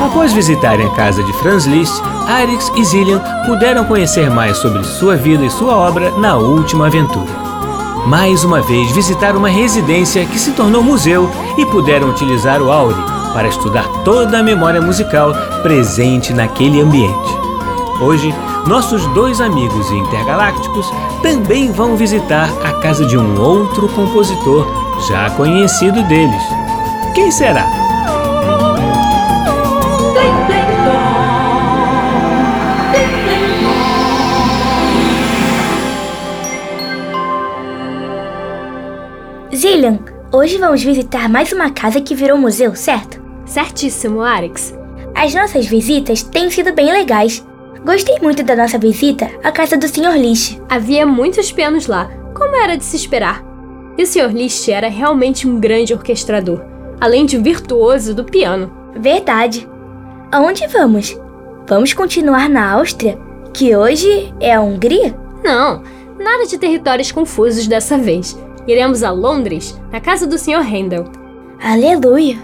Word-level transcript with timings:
Após 0.00 0.32
visitarem 0.32 0.86
a 0.86 0.90
casa 0.90 1.22
de 1.22 1.32
Franz 1.34 1.66
Liszt, 1.66 2.02
Arix 2.26 2.72
e 2.74 2.82
Zillian 2.82 3.22
puderam 3.44 3.84
conhecer 3.84 4.30
mais 4.30 4.56
sobre 4.56 4.82
sua 4.82 5.14
vida 5.14 5.44
e 5.44 5.50
sua 5.50 5.76
obra 5.76 6.10
na 6.12 6.36
última 6.38 6.86
aventura. 6.86 7.30
Mais 8.06 8.42
uma 8.42 8.62
vez 8.62 8.90
visitaram 8.92 9.38
uma 9.38 9.50
residência 9.50 10.24
que 10.24 10.38
se 10.38 10.52
tornou 10.52 10.82
museu 10.82 11.30
e 11.58 11.66
puderam 11.66 12.08
utilizar 12.08 12.62
o 12.62 12.72
Auri 12.72 12.96
para 13.34 13.46
estudar 13.48 13.86
toda 14.02 14.38
a 14.38 14.42
memória 14.42 14.80
musical 14.80 15.34
presente 15.62 16.32
naquele 16.32 16.80
ambiente. 16.80 17.38
Hoje, 18.00 18.34
nossos 18.66 19.06
dois 19.08 19.38
amigos 19.38 19.90
intergalácticos 19.90 20.90
também 21.22 21.70
vão 21.72 21.94
visitar 21.94 22.48
a 22.64 22.72
casa 22.80 23.04
de 23.04 23.18
um 23.18 23.38
outro 23.38 23.86
compositor 23.90 24.66
já 25.06 25.28
conhecido 25.30 26.02
deles. 26.04 26.42
Quem 27.14 27.30
será? 27.30 27.79
Zillian, 39.60 39.98
hoje 40.32 40.56
vamos 40.56 40.82
visitar 40.82 41.28
mais 41.28 41.52
uma 41.52 41.70
casa 41.70 42.00
que 42.00 42.14
virou 42.14 42.38
museu, 42.38 42.74
certo? 42.74 43.22
Certíssimo, 43.44 44.22
Arix. 44.22 44.74
As 45.14 45.34
nossas 45.34 45.66
visitas 45.66 46.22
têm 46.22 46.50
sido 46.50 46.72
bem 46.72 46.90
legais. 46.90 47.46
Gostei 47.84 48.18
muito 48.22 48.42
da 48.42 48.56
nossa 48.56 48.78
visita 48.78 49.30
à 49.44 49.52
casa 49.52 49.76
do 49.76 49.86
Sr. 49.86 50.16
Lish. 50.16 50.58
Havia 50.66 51.04
muitos 51.04 51.52
pianos 51.52 51.86
lá, 51.86 52.10
como 52.34 52.56
era 52.56 52.74
de 52.74 52.82
se 52.82 52.96
esperar. 52.96 53.44
E 53.98 54.02
o 54.02 54.06
Sr. 54.06 54.32
Liszt 54.32 54.66
era 54.70 54.88
realmente 54.88 55.46
um 55.46 55.60
grande 55.60 55.92
orquestrador, 55.92 56.64
além 56.98 57.26
de 57.26 57.36
virtuoso 57.36 58.14
do 58.14 58.24
piano. 58.24 58.72
Verdade. 58.96 59.68
Aonde 60.32 60.66
vamos? 60.68 61.20
Vamos 61.68 61.92
continuar 61.92 62.48
na 62.48 62.72
Áustria, 62.72 63.18
que 63.52 63.76
hoje 63.76 64.32
é 64.40 64.54
a 64.54 64.62
Hungria? 64.62 65.14
Não, 65.44 65.82
nada 66.18 66.46
de 66.46 66.56
territórios 66.56 67.12
confusos 67.12 67.66
dessa 67.66 67.98
vez. 67.98 68.38
Iremos 68.66 69.02
a 69.02 69.10
Londres, 69.10 69.80
na 69.90 70.00
casa 70.00 70.26
do 70.26 70.38
Sr. 70.38 70.60
Handel. 70.60 71.04
Aleluia! 71.62 72.36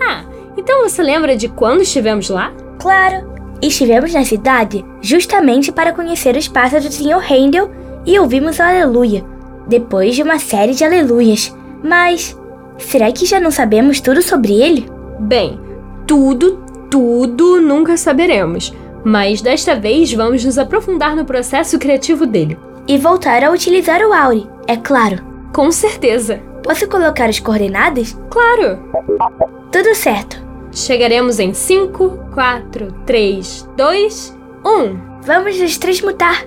Ah, 0.00 0.24
então 0.56 0.82
você 0.82 1.02
lembra 1.02 1.36
de 1.36 1.48
quando 1.48 1.82
estivemos 1.82 2.28
lá? 2.28 2.52
Claro! 2.78 3.32
Estivemos 3.62 4.12
na 4.12 4.24
cidade 4.24 4.84
justamente 5.00 5.72
para 5.72 5.92
conhecer 5.92 6.36
os 6.36 6.48
passos 6.48 6.84
do 6.84 6.92
Sr. 6.92 7.20
Handel 7.32 7.70
e 8.04 8.18
ouvimos 8.18 8.58
o 8.58 8.62
Aleluia, 8.62 9.24
depois 9.66 10.14
de 10.14 10.22
uma 10.22 10.38
série 10.38 10.74
de 10.74 10.84
aleluias. 10.84 11.54
Mas 11.82 12.38
será 12.78 13.10
que 13.10 13.26
já 13.26 13.40
não 13.40 13.50
sabemos 13.50 14.00
tudo 14.00 14.20
sobre 14.20 14.54
ele? 14.54 14.86
Bem, 15.18 15.58
tudo, 16.06 16.62
tudo 16.90 17.60
nunca 17.60 17.96
saberemos. 17.96 18.72
Mas 19.04 19.42
desta 19.42 19.74
vez 19.74 20.12
vamos 20.12 20.44
nos 20.44 20.58
aprofundar 20.58 21.14
no 21.14 21.24
processo 21.24 21.78
criativo 21.78 22.26
dele. 22.26 22.58
E 22.86 22.98
voltar 22.98 23.42
a 23.42 23.50
utilizar 23.50 24.02
o 24.02 24.12
Auri, 24.12 24.46
é 24.66 24.76
claro. 24.76 25.33
Com 25.54 25.70
certeza. 25.70 26.42
Posso 26.64 26.88
colocar 26.88 27.28
as 27.28 27.38
coordenadas? 27.38 28.18
Claro! 28.28 28.90
Tudo 29.70 29.94
certo. 29.94 30.44
Chegaremos 30.72 31.38
em 31.38 31.54
5, 31.54 32.30
4, 32.34 32.92
3, 33.06 33.70
2, 33.76 34.36
1. 34.66 35.20
Vamos 35.22 35.56
nos 35.60 35.78
transmutar. 35.78 36.44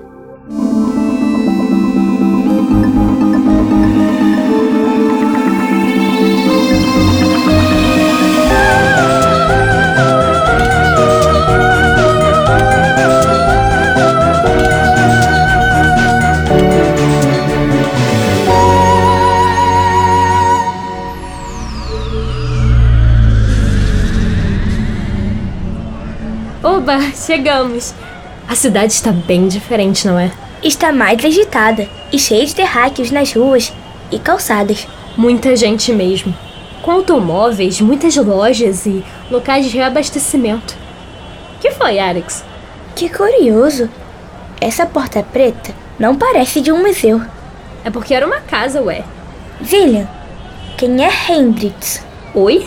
Chegamos! 27.28 27.94
A 28.48 28.56
cidade 28.56 28.94
está 28.94 29.12
bem 29.12 29.50
diferente, 29.50 30.08
não 30.08 30.18
é? 30.18 30.32
Está 30.64 30.94
mais 30.94 31.24
agitada 31.26 31.86
e 32.10 32.18
cheia 32.18 32.46
de 32.46 32.56
terráqueos 32.56 33.12
nas 33.12 33.34
ruas 33.34 33.74
e 34.10 34.18
calçadas. 34.18 34.88
Muita 35.18 35.54
gente 35.58 35.92
mesmo. 35.92 36.34
Com 36.82 36.92
automóveis, 36.92 37.82
muitas 37.82 38.16
lojas 38.16 38.86
e 38.86 39.04
locais 39.30 39.66
de 39.66 39.78
reabastecimento. 39.78 40.74
que 41.60 41.70
foi, 41.72 42.00
Alex? 42.00 42.46
Que 42.96 43.10
curioso! 43.10 43.90
Essa 44.62 44.86
porta 44.86 45.22
preta 45.22 45.76
não 46.00 46.16
parece 46.16 46.62
de 46.62 46.72
um 46.72 46.82
museu. 46.82 47.22
É 47.84 47.90
porque 47.90 48.14
era 48.14 48.26
uma 48.26 48.40
casa, 48.40 48.82
ué. 48.82 49.04
William, 49.70 50.08
quem 50.78 51.04
é 51.04 51.12
Hendrix? 51.30 52.02
Oi? 52.34 52.66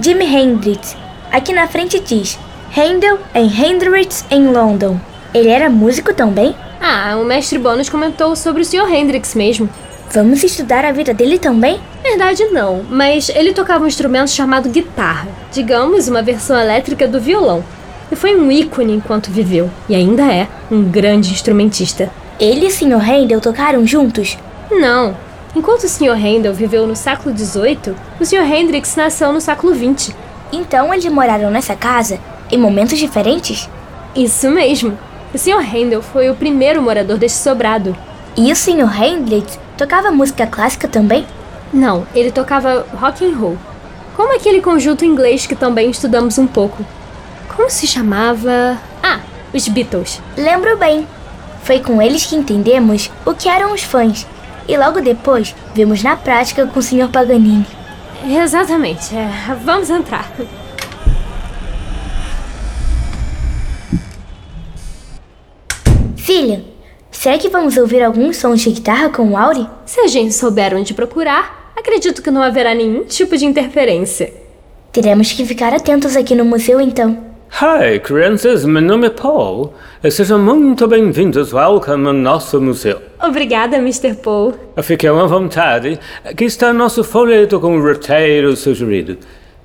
Jimi 0.00 0.24
Hendrix. 0.24 0.96
Aqui 1.30 1.52
na 1.52 1.68
frente 1.68 2.00
diz 2.00 2.38
Handel 2.72 3.18
em 3.34 3.46
Hendrix 3.46 4.24
em 4.30 4.46
London. 4.46 4.96
Ele 5.34 5.48
era 5.48 5.68
músico 5.68 6.14
também? 6.14 6.54
Ah, 6.80 7.16
o 7.20 7.24
mestre 7.24 7.58
Bônus 7.58 7.88
comentou 7.88 8.36
sobre 8.36 8.62
o 8.62 8.64
Sr. 8.64 8.88
Hendrix 8.88 9.34
mesmo. 9.34 9.68
Vamos 10.12 10.44
estudar 10.44 10.84
a 10.84 10.92
vida 10.92 11.12
dele 11.12 11.36
também? 11.36 11.80
Verdade 12.00 12.44
não, 12.52 12.84
mas 12.88 13.28
ele 13.28 13.52
tocava 13.52 13.84
um 13.84 13.88
instrumento 13.88 14.30
chamado 14.30 14.68
guitarra, 14.68 15.26
digamos 15.52 16.06
uma 16.06 16.22
versão 16.22 16.56
elétrica 16.56 17.08
do 17.08 17.20
violão. 17.20 17.64
E 18.10 18.14
foi 18.14 18.36
um 18.36 18.52
ícone 18.52 18.94
enquanto 18.94 19.32
viveu, 19.32 19.68
e 19.88 19.94
ainda 19.96 20.22
é 20.32 20.46
um 20.70 20.84
grande 20.84 21.32
instrumentista. 21.32 22.08
Ele 22.38 22.66
e 22.66 22.68
o 22.68 22.70
Sr. 22.70 22.98
Handel 22.98 23.40
tocaram 23.40 23.84
juntos? 23.84 24.38
Não. 24.70 25.16
Enquanto 25.56 25.84
o 25.84 25.88
Sr. 25.88 26.14
Handel 26.14 26.54
viveu 26.54 26.86
no 26.86 26.94
século 26.94 27.36
XVIII, 27.36 27.96
o 28.20 28.24
Sr. 28.24 28.48
Hendrix 28.48 28.94
nasceu 28.94 29.32
no 29.32 29.40
século 29.40 29.74
XX. 29.74 30.14
Então 30.52 30.94
eles 30.94 31.12
moraram 31.12 31.50
nessa 31.50 31.74
casa 31.74 32.20
em 32.50 32.58
momentos 32.58 32.98
diferentes? 32.98 33.68
Isso 34.14 34.50
mesmo. 34.50 34.98
O 35.32 35.38
Sr. 35.38 35.60
Handel 35.60 36.02
foi 36.02 36.28
o 36.28 36.34
primeiro 36.34 36.82
morador 36.82 37.16
deste 37.16 37.38
sobrado. 37.38 37.96
E 38.36 38.50
o 38.52 38.56
Sr. 38.56 39.02
Hendrix 39.02 39.58
tocava 39.76 40.10
música 40.10 40.46
clássica 40.46 40.88
também? 40.88 41.26
Não, 41.72 42.06
ele 42.14 42.32
tocava 42.32 42.86
rock 42.94 43.24
and 43.24 43.36
roll. 43.36 43.56
Como 44.16 44.34
aquele 44.34 44.60
conjunto 44.60 45.04
inglês 45.04 45.46
que 45.46 45.54
também 45.54 45.90
estudamos 45.90 46.36
um 46.38 46.46
pouco. 46.46 46.84
Como 47.54 47.70
se 47.70 47.86
chamava? 47.86 48.78
Ah, 49.02 49.20
os 49.54 49.68
Beatles. 49.68 50.20
Lembro 50.36 50.76
bem. 50.76 51.06
Foi 51.62 51.78
com 51.78 52.02
eles 52.02 52.26
que 52.26 52.36
entendemos 52.36 53.10
o 53.24 53.34
que 53.34 53.48
eram 53.48 53.72
os 53.72 53.82
fãs. 53.82 54.26
E 54.66 54.76
logo 54.76 55.00
depois 55.00 55.54
vimos 55.74 56.02
na 56.02 56.16
prática 56.16 56.66
com 56.66 56.80
o 56.80 56.82
Sr. 56.82 57.08
Paganini. 57.08 57.66
Exatamente. 58.24 59.14
É, 59.14 59.54
vamos 59.64 59.90
entrar. 59.90 60.30
Filha, 66.40 66.62
será 67.10 67.36
que 67.36 67.50
vamos 67.50 67.76
ouvir 67.76 68.02
alguns 68.02 68.38
sons 68.38 68.62
de 68.62 68.70
guitarra 68.70 69.10
com 69.10 69.30
o 69.30 69.36
Auri? 69.36 69.66
Se 69.84 70.00
a 70.00 70.06
gente 70.06 70.32
souber 70.32 70.74
onde 70.74 70.94
procurar, 70.94 71.70
acredito 71.76 72.22
que 72.22 72.30
não 72.30 72.42
haverá 72.42 72.74
nenhum 72.74 73.04
tipo 73.04 73.36
de 73.36 73.44
interferência. 73.44 74.32
Teremos 74.90 75.34
que 75.34 75.44
ficar 75.44 75.74
atentos 75.74 76.16
aqui 76.16 76.34
no 76.34 76.46
museu 76.46 76.80
então. 76.80 77.14
Hi, 77.60 78.00
crianças, 78.00 78.64
meu 78.64 78.80
nome 78.80 79.08
é 79.08 79.10
Paul. 79.10 79.74
Sejam 80.10 80.38
muito 80.38 80.88
bem-vindos 80.88 81.52
welcome 81.52 82.06
ao 82.06 82.14
nosso 82.14 82.58
museu. 82.58 83.02
Obrigada, 83.22 83.76
Mr. 83.76 84.14
Paul. 84.14 84.54
Fiquem 84.82 85.10
à 85.10 85.26
vontade. 85.26 86.00
Aqui 86.24 86.46
está 86.46 86.72
nosso 86.72 87.04
folheto 87.04 87.60
com 87.60 87.76
o 87.76 87.82
roteiro 87.82 88.56
sugerido. 88.56 89.18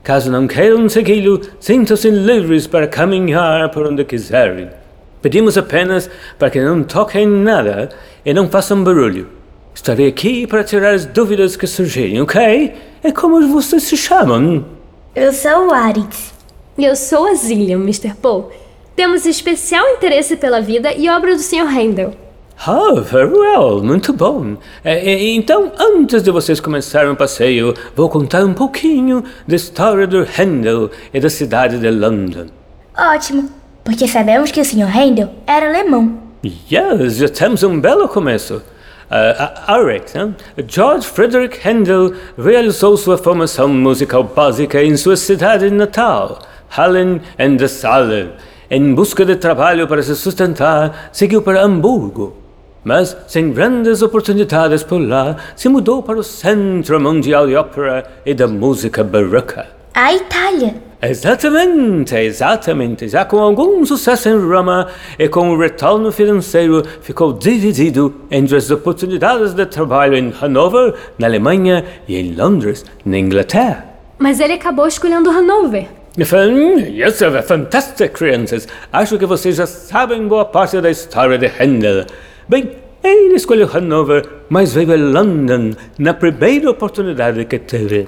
Caso 0.03 0.29
não 0.29 0.45
queiram 0.45 0.89
segui-lo, 0.89 1.39
sintam-se 1.57 2.09
livres 2.09 2.67
para 2.67 2.85
caminhar 2.85 3.71
por 3.71 3.87
onde 3.87 4.03
quiserem. 4.03 4.67
Pedimos 5.25 5.57
apenas 5.57 6.07
para 6.37 6.51
que 6.51 6.61
não 6.61 6.83
toquem 6.83 7.25
nada 7.25 7.89
e 8.23 8.31
não 8.31 8.47
façam 8.47 8.83
barulho. 8.83 9.27
Estarei 9.73 10.07
aqui 10.07 10.45
para 10.45 10.63
tirar 10.63 10.93
as 10.93 11.03
dúvidas 11.03 11.55
que 11.55 11.65
surgirem, 11.65 12.21
ok? 12.21 12.75
É 13.01 13.11
como 13.11 13.47
vocês 13.47 13.81
se 13.81 13.97
chamam? 13.97 14.63
Eu 15.15 15.33
sou 15.33 15.69
o 15.69 15.73
Arix. 15.73 16.31
E 16.77 16.85
eu 16.85 16.95
sou 16.95 17.25
a 17.25 17.33
Zillian, 17.33 17.77
Mr. 17.77 18.13
Paul. 18.21 18.51
Temos 18.95 19.25
especial 19.25 19.83
interesse 19.95 20.37
pela 20.37 20.61
vida 20.61 20.93
e 20.93 21.09
obra 21.09 21.33
do 21.33 21.41
Sr. 21.41 21.73
Handel. 21.75 22.13
Ah, 22.63 23.01
very 23.01 23.33
well, 23.33 23.83
muito 23.83 24.13
bom. 24.13 24.57
É, 24.83 25.11
é, 25.11 25.29
então, 25.31 25.71
antes 25.79 26.21
de 26.21 26.29
vocês 26.29 26.59
começarem 26.59 27.09
o 27.09 27.15
passeio, 27.15 27.73
vou 27.95 28.09
contar 28.09 28.45
um 28.45 28.53
pouquinho 28.53 29.23
da 29.47 29.55
história 29.55 30.05
do 30.05 30.19
Handel 30.19 30.91
e 31.11 31.19
da 31.19 31.31
cidade 31.31 31.79
de 31.79 31.89
London. 31.89 32.45
Ótimo, 32.95 33.49
porque 33.85 34.07
sabemos 34.07 34.51
que 34.51 34.59
o 34.59 34.65
Sr. 34.65 34.89
Handel 34.93 35.29
era 35.45 35.69
alemão. 35.69 36.17
Yes, 36.43 37.17
já 37.17 37.29
temos 37.29 37.61
um 37.61 37.79
belo 37.79 38.09
começo. 38.09 38.55
Uh, 38.55 39.71
Arik, 39.71 40.17
né? 40.17 40.33
George 40.67 41.07
Frederick 41.07 41.59
Handel 41.65 42.11
realizou 42.35 42.97
sua 42.97 43.17
formação 43.17 43.69
musical 43.69 44.23
básica 44.23 44.83
em 44.83 44.97
sua 44.97 45.15
cidade 45.15 45.69
natal, 45.69 46.39
Hallen 46.75 47.21
and 47.39 47.57
the 47.57 47.67
Saale. 47.67 48.31
Em 48.71 48.95
busca 48.95 49.23
de 49.23 49.35
trabalho 49.35 49.87
para 49.87 50.01
se 50.01 50.15
sustentar, 50.15 51.09
seguiu 51.11 51.43
para 51.43 51.61
Hamburgo. 51.61 52.35
Mas, 52.83 53.15
sem 53.27 53.51
grandes 53.51 54.01
oportunidades 54.01 54.81
por 54.81 54.97
lá, 54.97 55.35
se 55.55 55.69
mudou 55.69 56.01
para 56.01 56.17
o 56.17 56.23
Centro 56.23 56.99
Mundial 56.99 57.45
de 57.45 57.55
Ópera 57.55 58.03
e 58.25 58.33
da 58.33 58.47
Música 58.47 59.03
Barroca. 59.03 59.67
A 59.93 60.11
Itália. 60.11 60.84
Exatamente, 61.01 62.15
exatamente. 62.15 63.07
Já 63.07 63.25
com 63.25 63.37
algum 63.37 63.85
sucesso 63.85 64.29
em 64.29 64.39
Roma 64.39 64.87
e 65.19 65.27
com 65.27 65.49
o 65.51 65.57
retorno 65.57 66.11
financeiro, 66.11 66.83
ficou 67.01 67.33
dividido 67.33 68.21
entre 68.31 68.55
as 68.55 68.71
oportunidades 68.71 69.53
de 69.53 69.65
trabalho 69.65 70.15
em 70.15 70.33
Hanover, 70.41 70.93
na 71.19 71.27
Alemanha, 71.27 71.85
e 72.07 72.15
em 72.15 72.33
Londres, 72.33 72.85
na 73.05 73.17
Inglaterra. 73.17 73.85
Mas 74.17 74.39
ele 74.39 74.53
acabou 74.53 74.87
escolhendo 74.87 75.29
Hanover. 75.29 75.87
Isso 76.17 77.25
é 77.25 77.41
fantástico, 77.41 78.13
crianças. 78.13 78.67
Acho 78.91 79.17
que 79.17 79.25
vocês 79.25 79.57
já 79.57 79.67
sabem 79.67 80.27
boa 80.27 80.45
parte 80.45 80.79
da 80.79 80.89
história 80.89 81.37
de 81.37 81.47
Handel. 81.47 82.05
Bem, 82.47 82.71
ele 83.03 83.35
escolheu 83.35 83.69
Hanover, 83.71 84.25
mas 84.49 84.73
veio 84.73 84.93
a 84.93 84.95
London 84.95 85.71
na 85.99 86.13
primeira 86.13 86.71
oportunidade 86.71 87.43
que 87.45 87.59
teve. 87.59 88.07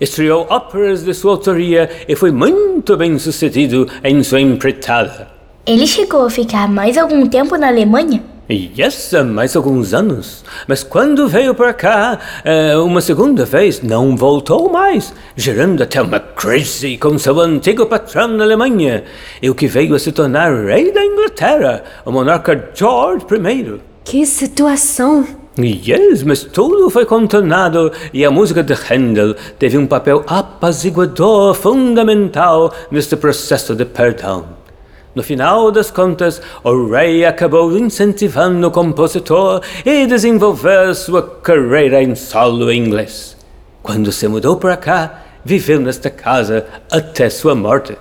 Estreou 0.00 0.46
óperas 0.48 1.04
de 1.04 1.12
sua 1.12 1.32
autoria 1.32 1.90
e 2.08 2.16
foi 2.16 2.30
muito 2.30 2.96
bem 2.96 3.18
sucedido 3.18 3.86
em 4.02 4.22
sua 4.22 4.40
empreitada. 4.40 5.28
Ele 5.66 5.86
chegou 5.86 6.24
a 6.24 6.30
ficar 6.30 6.68
mais 6.68 6.96
algum 6.96 7.26
tempo 7.28 7.56
na 7.56 7.68
Alemanha? 7.68 8.22
Yes, 8.50 9.12
mais 9.32 9.54
alguns 9.54 9.94
anos. 9.94 10.42
Mas 10.66 10.82
quando 10.82 11.28
veio 11.28 11.54
para 11.54 11.72
cá, 11.72 12.18
eh, 12.44 12.76
uma 12.78 13.00
segunda 13.00 13.44
vez, 13.44 13.80
não 13.80 14.16
voltou 14.16 14.72
mais, 14.72 15.14
gerando 15.36 15.82
até 15.82 16.02
uma 16.02 16.18
crise 16.18 16.96
com 16.96 17.16
seu 17.16 17.38
antigo 17.38 17.86
patrão 17.86 18.26
na 18.26 18.42
Alemanha, 18.42 19.04
e 19.40 19.48
o 19.48 19.54
que 19.54 19.68
veio 19.68 19.94
a 19.94 20.00
se 20.00 20.10
tornar 20.10 20.52
rei 20.64 20.90
da 20.90 21.04
Inglaterra, 21.04 21.84
o 22.04 22.10
monarca 22.10 22.70
George 22.74 23.24
I. 23.30 23.80
Que 24.02 24.26
situação! 24.26 25.39
Yes, 25.64 26.22
mas 26.22 26.42
tudo 26.42 26.90
foi 26.90 27.04
contornado 27.04 27.92
e 28.12 28.24
a 28.24 28.30
música 28.30 28.62
de 28.62 28.74
Handel 28.74 29.34
teve 29.58 29.76
um 29.76 29.86
papel 29.86 30.24
apaziguador 30.26 31.54
fundamental 31.54 32.72
neste 32.90 33.16
processo 33.16 33.74
de 33.74 33.84
perdão. 33.84 34.60
No 35.14 35.22
final 35.22 35.72
das 35.72 35.90
contas, 35.90 36.40
o 36.62 36.86
rei 36.86 37.24
acabou 37.24 37.76
incentivando 37.76 38.68
o 38.68 38.70
compositor 38.70 39.60
e 39.84 40.06
desenvolver 40.06 40.94
sua 40.94 41.22
carreira 41.22 42.00
em 42.00 42.14
solo 42.14 42.72
inglês. 42.72 43.36
Quando 43.82 44.12
se 44.12 44.28
mudou 44.28 44.56
para 44.56 44.76
cá, 44.76 45.22
viveu 45.44 45.80
nesta 45.80 46.10
casa 46.10 46.66
até 46.90 47.28
sua 47.28 47.54
morte. 47.54 47.96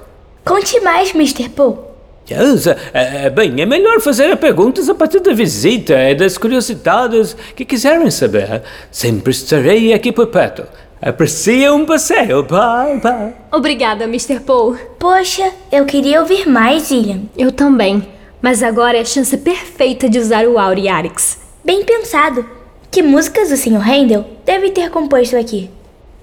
Conte 0.45 0.79
mais, 0.81 1.15
Mr. 1.15 1.49
Paul. 1.49 1.88
Yes, 2.29 2.67
é, 2.93 3.29
bem, 3.29 3.59
é 3.59 3.65
melhor 3.65 3.99
fazer 4.01 4.35
perguntas 4.37 4.87
a 4.87 4.93
partir 4.93 5.19
da 5.19 5.33
visita 5.33 5.93
e 6.09 6.13
das 6.13 6.37
curiosidades 6.37 7.35
que 7.55 7.65
quiserem 7.65 8.11
saber. 8.11 8.61
Sempre 8.91 9.31
estarei 9.31 9.93
aqui 9.93 10.11
por 10.11 10.27
perto. 10.27 10.63
Aprecia 11.01 11.73
um 11.73 11.85
passeio. 11.85 12.43
Bye, 12.43 12.99
bye. 13.01 13.33
Obrigada, 13.51 14.03
Mr. 14.03 14.41
Paul. 14.41 14.77
Poxa, 14.99 15.51
eu 15.71 15.85
queria 15.85 16.19
ouvir 16.19 16.47
mais, 16.47 16.91
William. 16.91 17.21
Eu 17.37 17.51
também. 17.51 18.05
Mas 18.41 18.61
agora 18.61 18.97
é 18.97 19.01
a 19.01 19.05
chance 19.05 19.35
perfeita 19.37 20.09
de 20.09 20.19
usar 20.19 20.45
o 20.45 20.59
Auri 20.59 20.87
Arix. 20.87 21.39
Bem 21.63 21.83
pensado. 21.83 22.45
Que 22.91 23.01
músicas 23.01 23.51
o 23.51 23.57
Sr. 23.57 23.79
Handel 23.79 24.25
deve 24.45 24.71
ter 24.71 24.89
composto 24.89 25.37
aqui? 25.37 25.69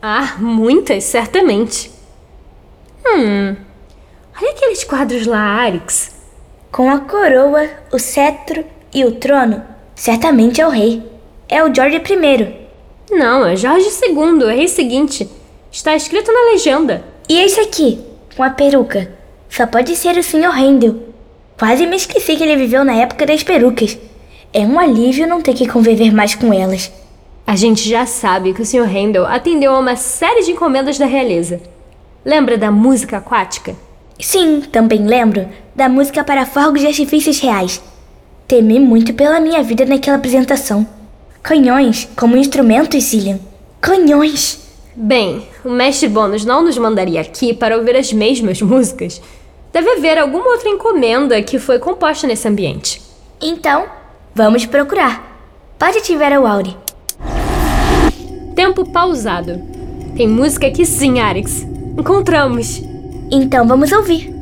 Ah, 0.02 0.36
muitas, 0.38 1.04
certamente. 1.04 1.90
Hum. 3.06 3.56
Olha 4.38 4.50
aqueles 4.50 4.84
quadros 4.84 5.26
lá, 5.26 5.40
Arix. 5.40 6.14
Com 6.70 6.90
a 6.90 7.00
coroa, 7.00 7.70
o 7.90 7.98
cetro 7.98 8.62
e 8.92 9.02
o 9.02 9.12
trono, 9.12 9.62
certamente 9.94 10.60
é 10.60 10.66
o 10.66 10.70
rei. 10.70 11.02
É 11.48 11.64
o 11.64 11.74
George 11.74 11.96
I. 11.96 12.66
Não, 13.10 13.46
é 13.46 13.56
Jorge 13.56 13.88
II, 13.88 14.50
é 14.50 14.54
rei 14.54 14.68
seguinte. 14.68 15.26
Está 15.72 15.96
escrito 15.96 16.30
na 16.30 16.50
legenda. 16.52 17.02
E 17.26 17.40
esse 17.40 17.60
aqui, 17.60 17.98
com 18.36 18.42
a 18.42 18.50
peruca? 18.50 19.10
Só 19.48 19.66
pode 19.66 19.96
ser 19.96 20.18
o 20.18 20.22
Sr. 20.22 20.50
Handel. 20.50 20.96
Quase 21.58 21.86
me 21.86 21.96
esqueci 21.96 22.36
que 22.36 22.42
ele 22.42 22.56
viveu 22.56 22.84
na 22.84 22.94
época 22.94 23.24
das 23.24 23.42
perucas. 23.42 23.96
É 24.52 24.60
um 24.60 24.78
alívio 24.78 25.26
não 25.26 25.40
ter 25.40 25.54
que 25.54 25.66
conviver 25.66 26.12
mais 26.12 26.34
com 26.34 26.52
elas. 26.52 26.92
A 27.46 27.56
gente 27.56 27.88
já 27.88 28.04
sabe 28.04 28.52
que 28.52 28.60
o 28.60 28.66
Sr. 28.66 28.84
Handel 28.84 29.24
atendeu 29.24 29.74
a 29.74 29.78
uma 29.78 29.96
série 29.96 30.42
de 30.42 30.50
encomendas 30.50 30.98
da 30.98 31.06
realeza. 31.06 31.58
Lembra 32.22 32.58
da 32.58 32.70
música 32.70 33.16
aquática? 33.16 33.85
Sim, 34.20 34.62
também 34.72 35.06
lembro 35.06 35.46
da 35.74 35.88
música 35.88 36.24
para 36.24 36.46
fogos 36.46 36.80
de 36.80 36.86
artifícios 36.86 37.38
reais. 37.38 37.82
Temi 38.48 38.80
muito 38.80 39.12
pela 39.12 39.40
minha 39.40 39.62
vida 39.62 39.84
naquela 39.84 40.16
apresentação. 40.16 40.86
Canhões 41.42 42.08
como 42.16 42.36
instrumentos, 42.36 43.04
Cillian. 43.04 43.38
Canhões! 43.80 44.64
Bem, 44.94 45.46
o 45.62 45.68
mestre 45.68 46.08
Bônus 46.08 46.44
não 46.44 46.62
nos 46.62 46.78
mandaria 46.78 47.20
aqui 47.20 47.52
para 47.52 47.76
ouvir 47.76 47.96
as 47.96 48.12
mesmas 48.12 48.62
músicas. 48.62 49.20
Deve 49.72 49.90
haver 49.90 50.16
alguma 50.16 50.48
outra 50.48 50.70
encomenda 50.70 51.42
que 51.42 51.58
foi 51.58 51.78
composta 51.78 52.26
nesse 52.26 52.48
ambiente. 52.48 53.02
Então, 53.40 53.84
vamos 54.34 54.64
procurar. 54.64 55.36
Pode 55.78 55.98
ativar 55.98 56.32
o 56.40 56.46
Auri. 56.46 56.74
Tempo 58.54 58.90
pausado. 58.90 59.60
Tem 60.16 60.26
música 60.26 60.66
aqui 60.66 60.86
sim, 60.86 61.20
Arix. 61.20 61.66
Encontramos. 61.98 62.82
Então 63.30 63.66
vamos 63.66 63.92
ouvir. 63.92 64.35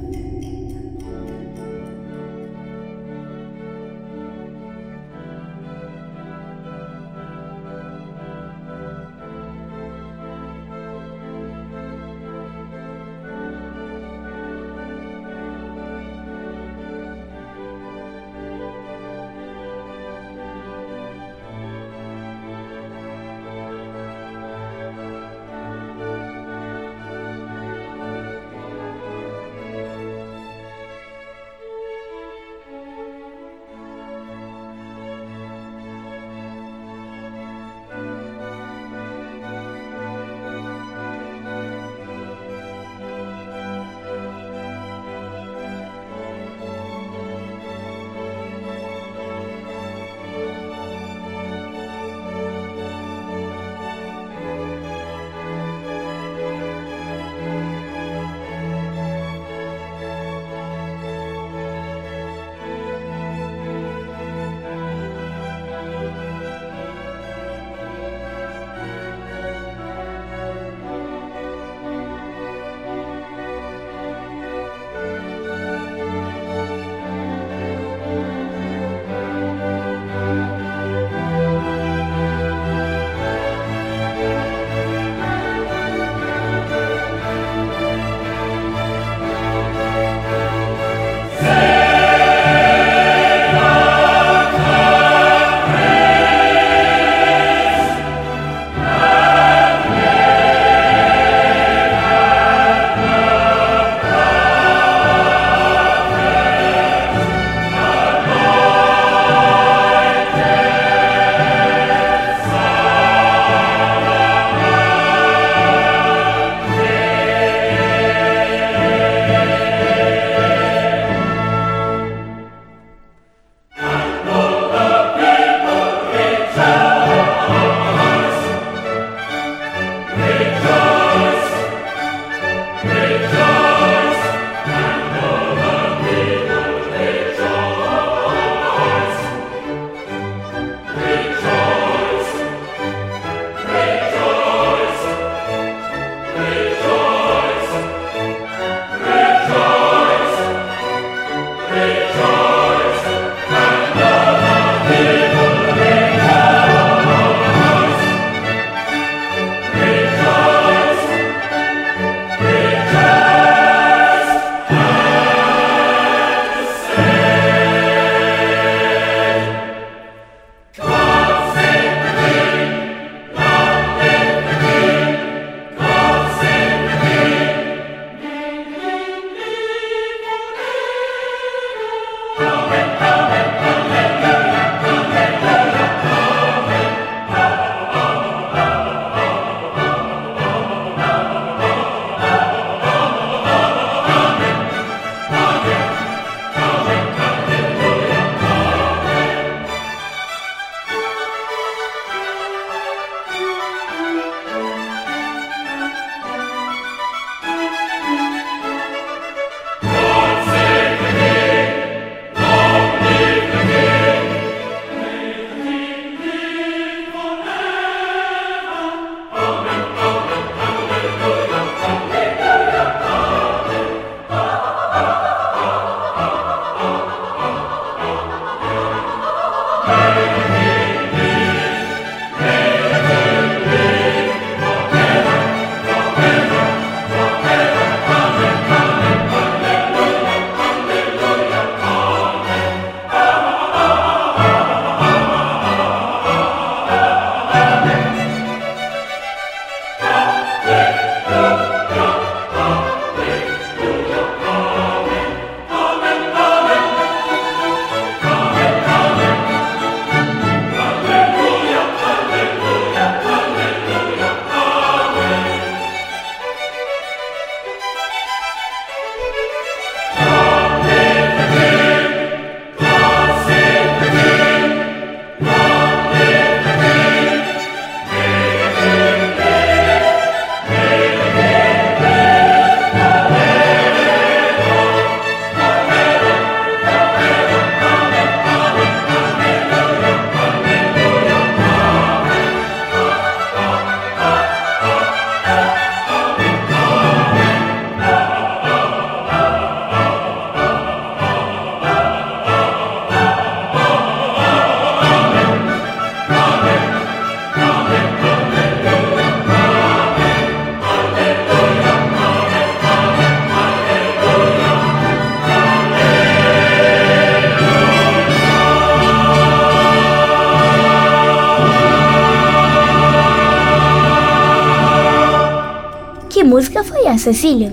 Música 326.54 326.84
foi 326.84 327.06
essa, 327.06 327.32
Cecília? 327.32 327.73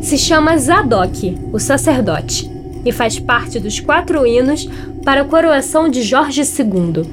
Se 0.00 0.16
chama 0.16 0.56
Zadok, 0.56 1.36
o 1.52 1.58
sacerdote, 1.58 2.48
e 2.84 2.92
faz 2.92 3.18
parte 3.18 3.58
dos 3.58 3.80
quatro 3.80 4.24
hinos 4.24 4.68
para 5.04 5.22
a 5.22 5.24
coroação 5.24 5.88
de 5.88 6.02
Jorge 6.02 6.42
II. 6.42 7.04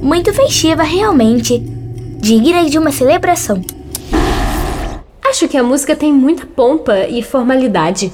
Muito 0.00 0.32
festiva, 0.32 0.82
realmente. 0.82 1.58
Digna 2.18 2.64
de 2.70 2.78
uma 2.78 2.90
celebração. 2.90 3.62
Acho 5.28 5.46
que 5.46 5.58
a 5.58 5.62
música 5.62 5.94
tem 5.94 6.10
muita 6.10 6.46
pompa 6.46 7.00
e 7.06 7.22
formalidade. 7.22 8.10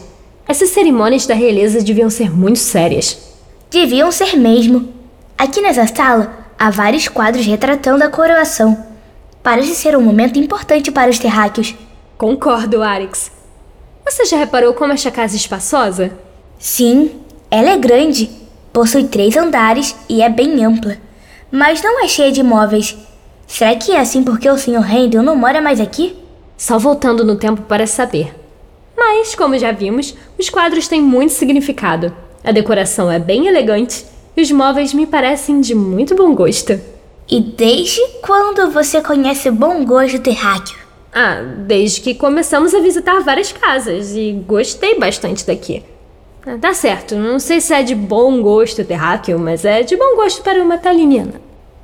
Essas 0.48 0.70
cerimônias 0.70 1.24
da 1.24 1.34
realeza 1.34 1.80
deviam 1.80 2.10
ser 2.10 2.28
muito 2.28 2.58
sérias. 2.58 3.36
Deviam 3.70 4.10
ser 4.10 4.36
mesmo. 4.36 4.88
Aqui 5.38 5.60
nessa 5.60 5.86
sala 5.86 6.48
há 6.58 6.70
vários 6.70 7.06
quadros 7.06 7.46
retratando 7.46 8.02
a 8.02 8.08
coroação. 8.08 8.76
Parece 9.44 9.76
ser 9.76 9.96
um 9.96 10.02
momento 10.02 10.40
importante 10.40 10.90
para 10.90 11.08
os 11.08 11.20
terráqueos. 11.20 11.76
Concordo, 12.22 12.84
Arix. 12.84 13.32
Você 14.04 14.24
já 14.26 14.36
reparou 14.36 14.74
como 14.74 14.92
esta 14.92 15.10
casa 15.10 15.34
é 15.34 15.36
espaçosa? 15.36 16.12
Sim, 16.56 17.20
ela 17.50 17.70
é 17.70 17.76
grande, 17.76 18.30
possui 18.72 19.08
três 19.08 19.36
andares 19.36 19.96
e 20.08 20.22
é 20.22 20.28
bem 20.28 20.64
ampla. 20.64 20.98
Mas 21.50 21.82
não 21.82 22.00
é 22.00 22.06
cheia 22.06 22.30
de 22.30 22.40
móveis. 22.40 22.96
Será 23.44 23.74
que 23.74 23.90
é 23.90 23.98
assim 23.98 24.22
porque 24.22 24.48
o 24.48 24.56
Sr. 24.56 24.88
Handel 24.88 25.20
não 25.20 25.34
mora 25.34 25.60
mais 25.60 25.80
aqui? 25.80 26.16
Só 26.56 26.78
voltando 26.78 27.24
no 27.24 27.34
tempo 27.34 27.62
para 27.62 27.88
saber. 27.88 28.32
Mas, 28.96 29.34
como 29.34 29.58
já 29.58 29.72
vimos, 29.72 30.14
os 30.38 30.48
quadros 30.48 30.86
têm 30.86 31.02
muito 31.02 31.32
significado. 31.32 32.14
A 32.44 32.52
decoração 32.52 33.10
é 33.10 33.18
bem 33.18 33.48
elegante 33.48 34.06
e 34.36 34.42
os 34.42 34.50
móveis 34.52 34.94
me 34.94 35.08
parecem 35.08 35.60
de 35.60 35.74
muito 35.74 36.14
bom 36.14 36.36
gosto. 36.36 36.80
E 37.28 37.40
desde 37.40 38.00
quando 38.24 38.70
você 38.70 39.02
conhece 39.02 39.48
o 39.48 39.52
bom 39.52 39.84
gosto 39.84 40.20
terráqueo? 40.20 40.81
Ah, 41.14 41.42
desde 41.42 42.00
que 42.00 42.14
começamos 42.14 42.74
a 42.74 42.80
visitar 42.80 43.20
várias 43.20 43.52
casas 43.52 44.16
e 44.16 44.32
gostei 44.46 44.98
bastante 44.98 45.46
daqui. 45.46 45.82
Ah, 46.46 46.56
tá 46.58 46.72
certo, 46.72 47.14
não 47.14 47.38
sei 47.38 47.60
se 47.60 47.74
é 47.74 47.82
de 47.82 47.94
bom 47.94 48.40
gosto 48.42 48.84
terráqueo, 48.84 49.38
mas 49.38 49.64
é 49.64 49.82
de 49.82 49.96
bom 49.96 50.16
gosto 50.16 50.42
para 50.42 50.62
uma 50.62 50.78
taliniana. 50.78 51.34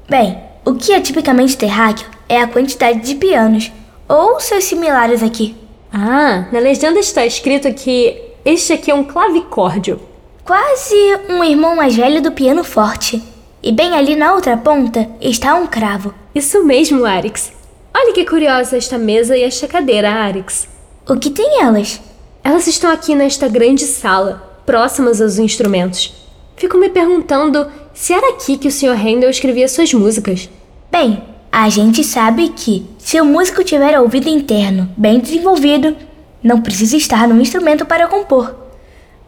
Bem, 0.09 0.39
o 0.65 0.75
que 0.75 0.93
é 0.93 1.01
tipicamente 1.01 1.57
terráqueo 1.57 2.07
é 2.29 2.41
a 2.41 2.49
quantidade 2.49 3.01
de 3.01 3.15
pianos, 3.15 3.71
ou 4.09 4.41
seus 4.41 4.65
similares 4.65 5.23
aqui. 5.23 5.55
Ah, 5.93 6.47
na 6.51 6.59
legenda 6.59 6.99
está 6.99 7.25
escrito 7.25 7.73
que 7.75 8.21
este 8.45 8.73
aqui 8.73 8.91
é 8.91 8.95
um 8.95 9.05
clavicórdio. 9.05 10.01
Quase 10.45 10.95
um 11.29 11.45
irmão 11.45 11.77
mais 11.77 11.95
velho 11.95 12.23
do 12.23 12.33
piano 12.33 12.65
forte. 12.65 13.23
E 13.63 13.71
bem 13.71 13.93
ali 13.95 14.17
na 14.17 14.33
outra 14.33 14.57
ponta 14.57 15.07
está 15.21 15.55
um 15.55 15.67
cravo. 15.67 16.15
Isso 16.35 16.65
mesmo, 16.65 17.05
Arix. 17.05 17.53
Olha 18.00 18.12
que 18.12 18.25
curiosa 18.25 18.76
esta 18.76 18.97
mesa 18.97 19.37
e 19.37 19.43
esta 19.43 19.67
cadeira, 19.67 20.09
Arix. 20.09 20.69
O 21.05 21.17
que 21.17 21.31
tem 21.31 21.61
elas? 21.61 22.00
Elas 22.45 22.69
estão 22.69 22.93
aqui 22.93 23.12
nesta 23.12 23.49
grande 23.49 23.83
sala, 23.87 24.62
próximas 24.64 25.21
aos 25.21 25.37
instrumentos. 25.37 26.14
Fico 26.55 26.78
me 26.78 26.88
perguntando 26.90 27.67
se 27.93 28.12
era 28.12 28.31
aqui 28.31 28.57
que 28.57 28.69
o 28.69 28.71
Sr. 28.71 28.95
Handel 28.95 29.28
escrevia 29.28 29.67
suas 29.67 29.93
músicas. 29.93 30.49
Bem, 30.93 31.25
a 31.50 31.69
gente 31.69 32.05
sabe 32.05 32.50
que, 32.50 32.87
se 32.99 33.21
o 33.21 33.25
músico 33.25 33.64
tiver 33.64 33.99
ouvido 33.99 34.28
interno 34.28 34.88
bem 34.97 35.19
desenvolvido, 35.19 35.97
não 36.40 36.62
precisa 36.62 36.97
estar 36.97 37.26
no 37.26 37.40
instrumento 37.43 37.85
para 37.85 38.07
compor. 38.07 38.55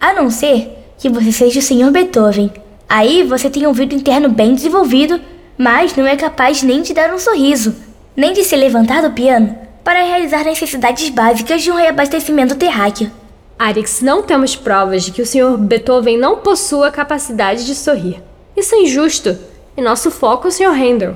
A 0.01 0.13
não 0.13 0.31
ser 0.31 0.79
que 0.97 1.09
você 1.09 1.33
seja 1.33 1.59
o 1.59 1.63
Sr. 1.63 1.91
Beethoven. 1.91 2.53
Aí 2.89 3.25
você 3.25 3.51
tem 3.51 3.67
ouvido 3.67 3.97
interno 3.97 4.29
bem 4.29 4.55
desenvolvido, 4.55 5.21
mas 5.59 5.97
não 5.97 6.07
é 6.07 6.15
capaz 6.15 6.63
nem 6.63 6.83
de 6.83 6.95
dar 6.95 7.13
um 7.13 7.19
sorriso 7.19 7.90
nem 8.21 8.35
de 8.35 8.45
se 8.45 8.55
levantar 8.55 9.01
do 9.01 9.13
piano 9.13 9.57
para 9.83 10.05
realizar 10.05 10.45
necessidades 10.45 11.09
básicas 11.09 11.63
de 11.63 11.71
um 11.71 11.75
reabastecimento 11.75 12.55
terráqueo. 12.55 13.11
Arix, 13.59 14.03
não 14.03 14.23
temos 14.23 14.55
provas 14.55 15.05
de 15.05 15.11
que 15.11 15.23
o 15.23 15.27
Sr. 15.27 15.57
Beethoven 15.57 16.19
não 16.19 16.37
possua 16.37 16.89
a 16.89 16.93
capacidade 16.93 17.65
de 17.65 17.75
sorrir. 17.75 18.23
Isso 18.55 18.75
é 18.75 18.83
injusto, 18.83 19.39
e 19.75 19.81
nosso 19.81 20.11
foco 20.11 20.47
é 20.47 20.51
o 20.51 20.53
Sr. 20.53 20.67
Handel. 20.67 21.15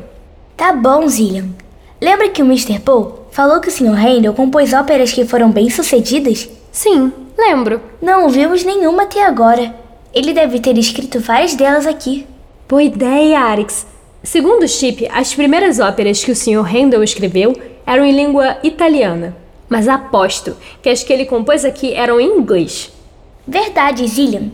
Tá 0.57 0.73
bom, 0.73 1.07
Zillion. 1.07 1.49
Lembra 2.01 2.31
que 2.31 2.41
o 2.41 2.47
Mr. 2.47 2.79
Poe 2.79 3.13
falou 3.31 3.61
que 3.61 3.69
o 3.69 3.71
Sr. 3.71 3.95
Handel 3.95 4.33
compôs 4.33 4.73
óperas 4.73 5.13
que 5.13 5.27
foram 5.27 5.51
bem-sucedidas? 5.51 6.49
Sim, 6.73 7.13
lembro. 7.37 7.83
Não 8.01 8.23
ouvimos 8.23 8.65
nenhuma 8.65 9.03
até 9.03 9.23
agora. 9.27 9.75
Ele 10.15 10.33
deve 10.33 10.59
ter 10.59 10.79
escrito 10.79 11.21
várias 11.21 11.55
delas 11.55 11.87
aqui. 11.87 12.27
Boa 12.67 12.83
ideia, 12.83 13.41
Arix. 13.41 13.93
Segundo 14.25 14.67
Chip, 14.67 15.07
as 15.13 15.35
primeiras 15.35 15.79
óperas 15.79 16.25
que 16.25 16.33
o 16.33 16.35
Sr. 16.35 16.65
Handel 16.65 17.05
escreveu 17.05 17.55
eram 17.87 18.07
em 18.07 18.17
língua 18.17 18.57
italiana, 18.63 19.37
mas 19.69 19.87
aposto 19.87 20.57
que 20.83 20.89
as 20.89 21.05
que 21.05 21.13
ele 21.13 21.27
compôs 21.27 21.63
aqui 21.63 21.93
eram 21.93 22.19
em 22.19 22.39
inglês. 22.39 22.91
Verdade, 23.47 24.09
Zillian. 24.09 24.51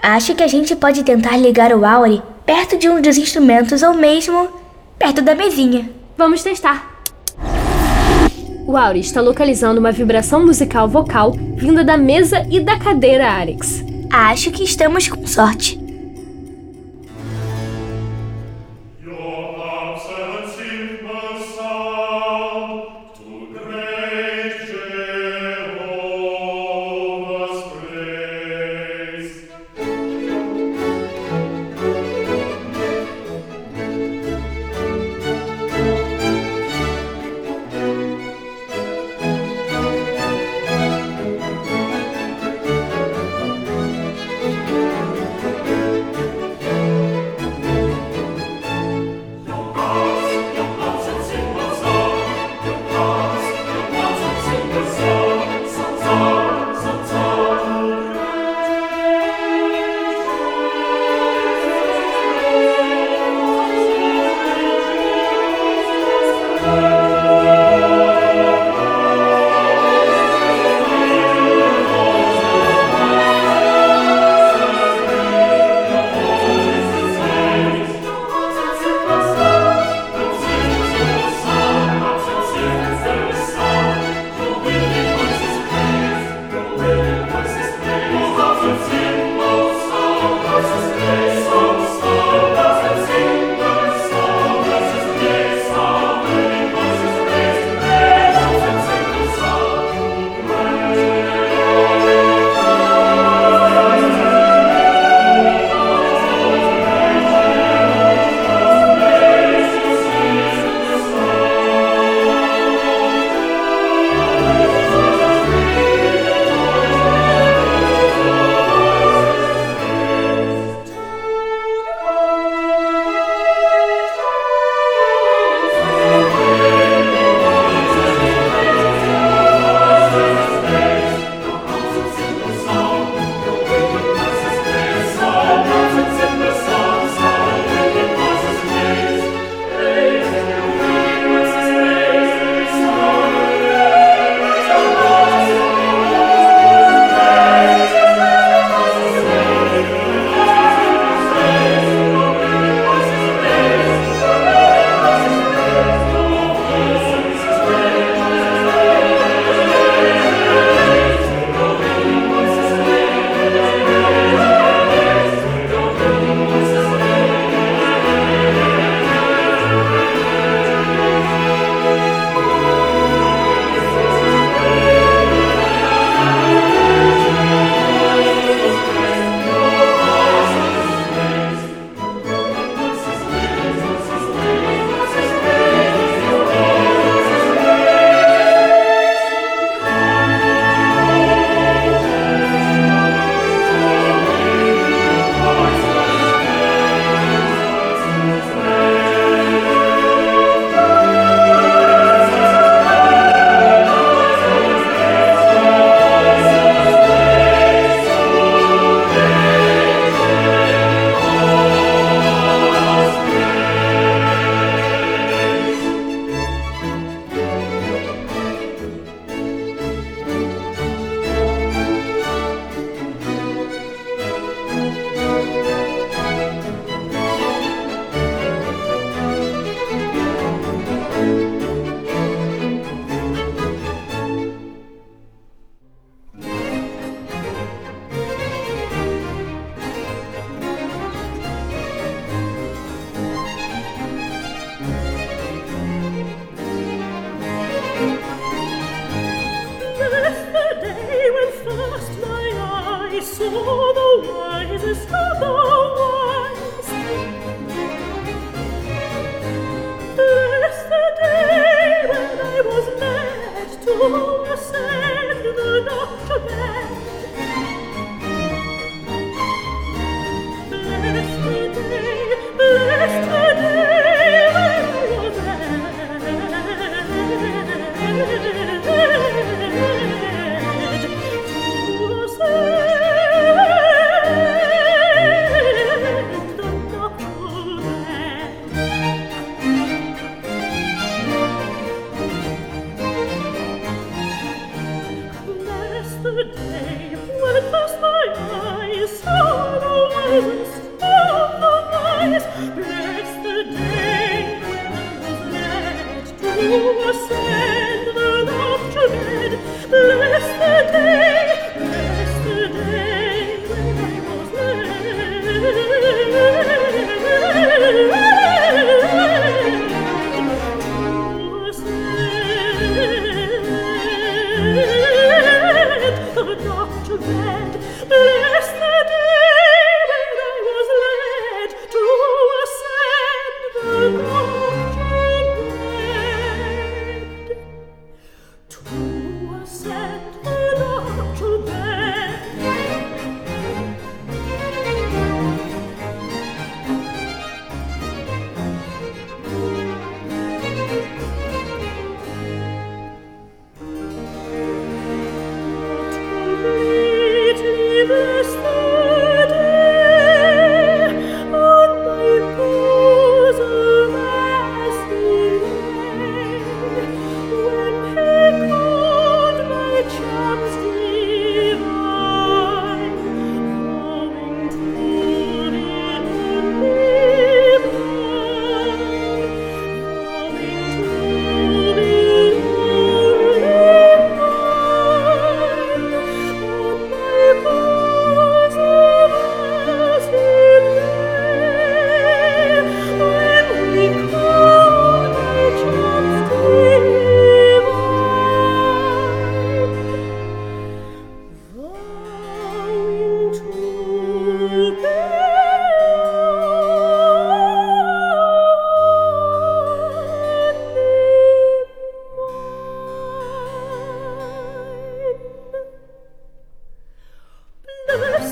Acho 0.00 0.34
que 0.34 0.42
a 0.42 0.46
gente 0.46 0.76
pode 0.76 1.02
tentar 1.02 1.38
ligar 1.38 1.72
o 1.72 1.86
Auri 1.86 2.22
perto 2.44 2.76
de 2.76 2.86
um 2.86 3.00
dos 3.00 3.16
instrumentos 3.16 3.82
ou 3.82 3.94
mesmo 3.94 4.46
perto 4.98 5.22
da 5.22 5.34
mesinha. 5.34 5.88
Vamos 6.18 6.42
testar. 6.42 7.02
O 8.66 8.76
Auri 8.76 9.00
está 9.00 9.22
localizando 9.22 9.80
uma 9.80 9.90
vibração 9.90 10.44
musical 10.44 10.86
vocal 10.86 11.32
vinda 11.56 11.82
da 11.82 11.96
mesa 11.96 12.46
e 12.50 12.60
da 12.60 12.78
cadeira 12.78 13.30
Arix. 13.30 13.82
Acho 14.12 14.50
que 14.50 14.62
estamos 14.62 15.08
com 15.08 15.26
sorte. 15.26 15.83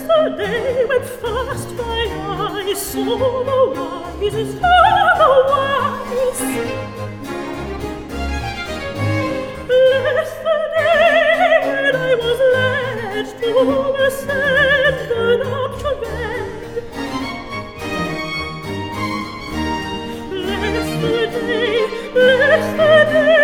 the 0.06 0.34
day 0.36 0.84
when 0.86 1.02
first 1.02 1.68
my 1.76 2.06
eyes 2.10 2.80
saw 2.80 3.04
the 3.04 3.60
wise, 3.74 4.34
saw 4.60 5.14
the 5.20 5.30
wise. 5.50 6.42
Bless 9.68 10.32
the 10.46 10.56
day 10.76 11.60
when 11.66 11.94
I 11.96 12.14
was 12.22 12.40
led 12.54 13.26
to 13.40 13.50
the 13.98 14.08
sand 14.10 15.42
up 15.42 15.72
to 15.80 15.90
bed. 16.02 16.52
the 22.76 23.10
day. 23.12 23.41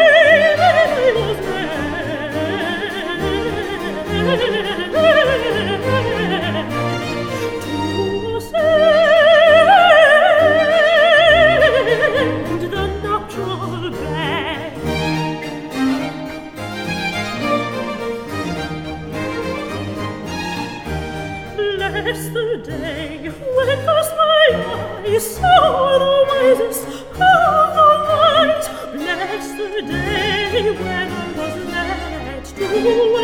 day 22.69 23.17
when 23.29 23.69
first 23.87 24.13
my 24.17 24.47
eyes 25.05 25.37
saw 25.37 25.99
the 25.99 26.15
wisest 26.31 26.85
of 26.87 27.67
the 27.79 27.89
when 30.81 31.09
I 31.13 31.33
was 31.39 31.55
led 31.73 32.45
to 32.45 33.18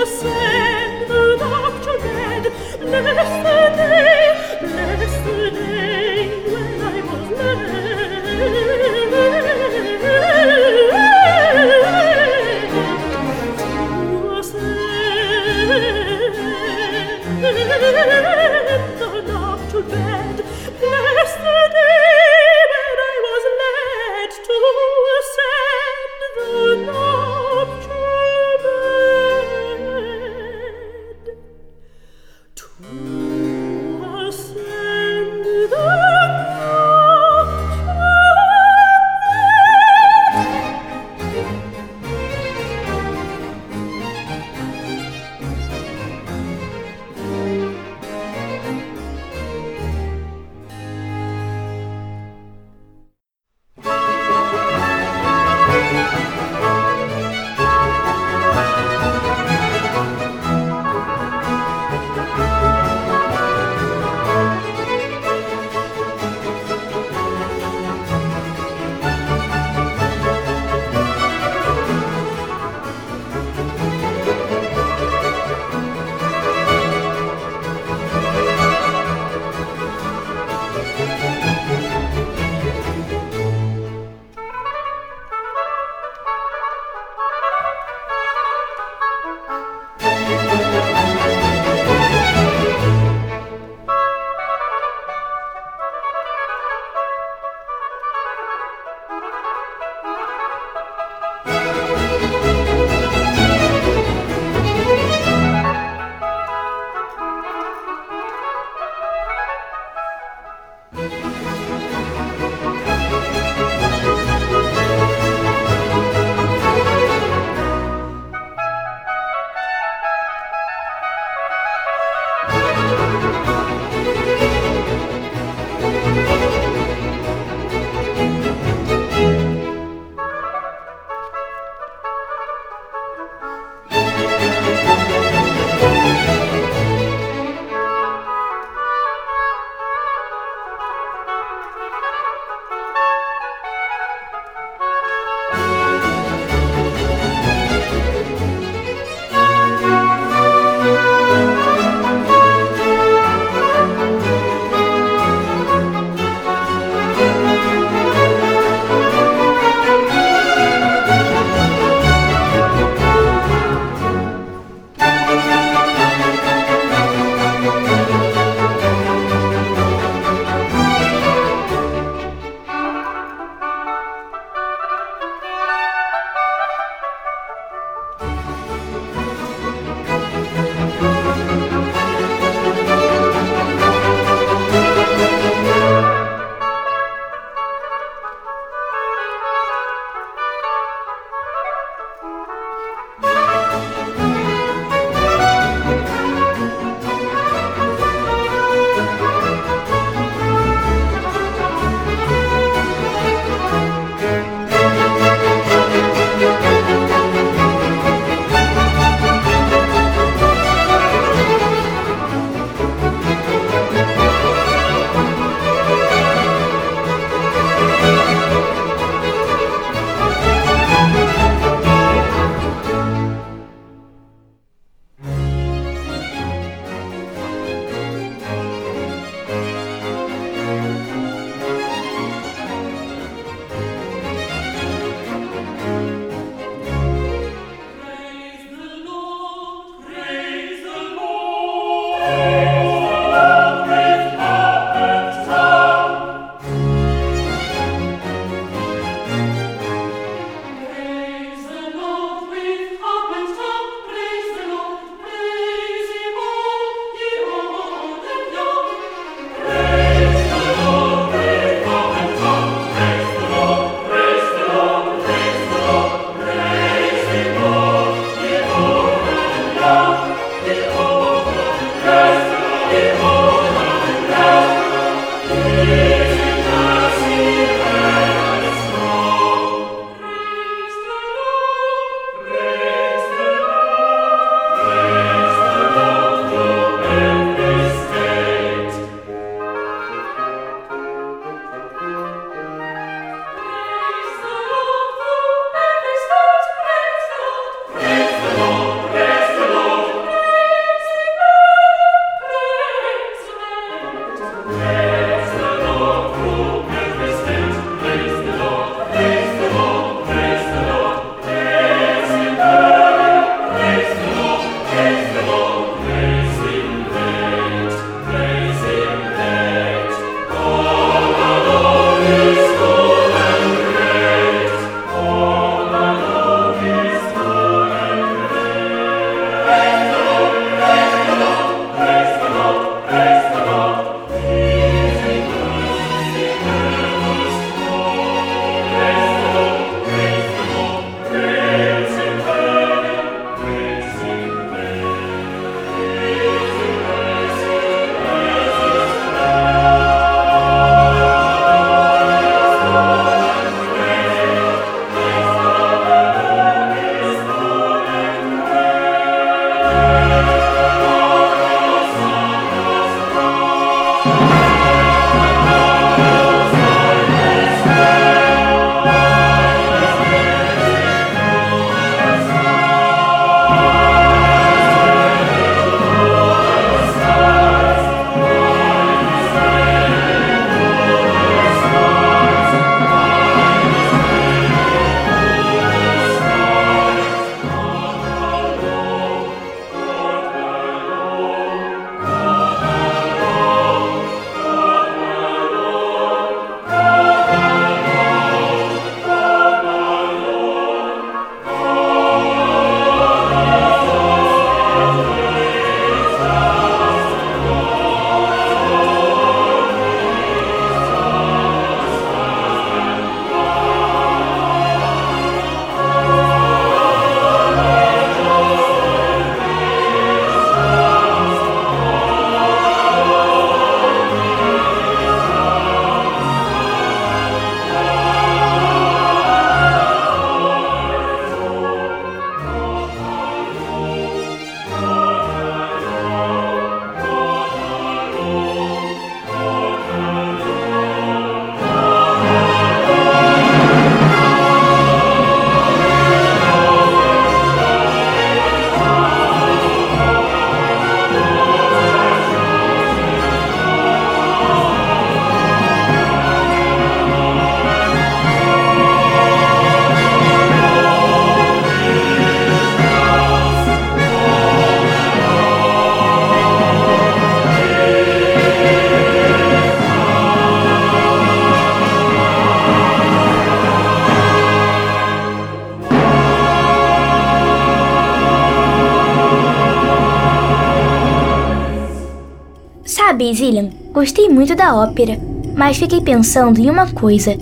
Zillian, 483.52 483.90
gostei 484.12 484.48
muito 484.48 484.74
da 484.74 484.94
ópera, 484.94 485.38
mas 485.74 485.96
fiquei 485.96 486.20
pensando 486.20 486.80
em 486.80 486.88
uma 486.88 487.10
coisa. 487.10 487.56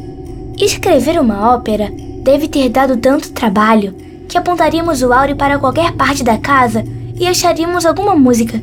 Escrever 0.61 1.19
uma 1.19 1.55
ópera 1.55 1.91
deve 2.23 2.47
ter 2.47 2.69
dado 2.69 2.97
tanto 2.97 3.33
trabalho 3.33 3.95
que 4.29 4.39
apontaríamos 4.39 5.03
o 5.03 5.13
áureo 5.13 5.35
para 5.35 5.59
qualquer 5.59 5.93
parte 5.93 6.23
da 6.23 6.39
casa 6.39 6.85
e 7.19 7.27
acharíamos 7.27 7.85
alguma 7.85 8.15
música. 8.15 8.63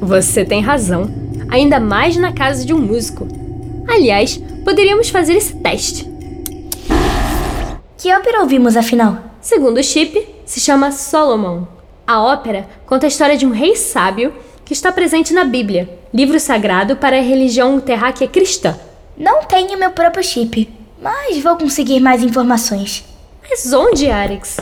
Você 0.00 0.44
tem 0.44 0.60
razão. 0.60 1.10
Ainda 1.48 1.80
mais 1.80 2.16
na 2.16 2.32
casa 2.32 2.64
de 2.64 2.72
um 2.72 2.78
músico. 2.78 3.26
Aliás, 3.88 4.40
poderíamos 4.64 5.08
fazer 5.08 5.34
esse 5.34 5.54
teste. 5.56 6.08
Que 7.98 8.14
ópera 8.14 8.40
ouvimos 8.40 8.76
afinal? 8.76 9.18
Segundo 9.40 9.78
o 9.78 9.82
Chip, 9.82 10.26
se 10.44 10.60
chama 10.60 10.92
Solomon. 10.92 11.64
A 12.06 12.22
ópera 12.22 12.68
conta 12.86 13.06
a 13.06 13.08
história 13.08 13.36
de 13.36 13.46
um 13.46 13.50
rei 13.50 13.76
sábio 13.76 14.32
que 14.64 14.72
está 14.72 14.92
presente 14.92 15.34
na 15.34 15.44
Bíblia, 15.44 15.99
livro 16.12 16.38
sagrado 16.40 16.96
para 16.96 17.18
a 17.18 17.22
religião 17.22 17.78
terráquea 17.80 18.28
cristã. 18.28 18.76
Não 19.16 19.44
tenho 19.44 19.78
meu 19.78 19.90
próprio 19.90 20.24
chip, 20.24 20.68
mas 21.00 21.42
vou 21.42 21.56
conseguir 21.56 22.00
mais 22.00 22.22
informações. 22.22 23.04
Mas 23.48 23.72
onde, 23.72 24.10
Arix? 24.10 24.58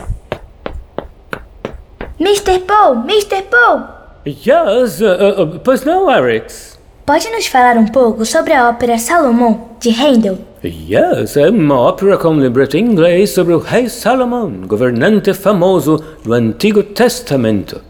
Mr. 2.19 2.59
Paul, 2.59 3.03
Mr. 3.05 3.43
Paul! 3.43 3.83
Yes, 4.25 4.99
uh, 4.99 5.43
uh, 5.43 5.59
pois 5.59 5.83
não, 5.83 6.09
Arix? 6.09 6.77
Pode 7.05 7.29
nos 7.29 7.47
falar 7.47 7.77
um 7.77 7.87
pouco 7.87 8.25
sobre 8.25 8.53
a 8.53 8.69
ópera 8.69 8.97
Salomão, 8.99 9.69
de 9.79 9.89
Handel? 9.89 10.37
Yes, 10.63 11.37
é 11.37 11.49
uma 11.49 11.79
ópera 11.79 12.17
com 12.17 12.35
libreto 12.35 12.77
em 12.77 12.85
inglês 12.85 13.31
sobre 13.31 13.53
o 13.53 13.59
rei 13.59 13.87
Salomão, 13.87 14.51
governante 14.67 15.33
famoso 15.33 16.03
do 16.23 16.33
Antigo 16.33 16.83
Testamento. 16.83 17.81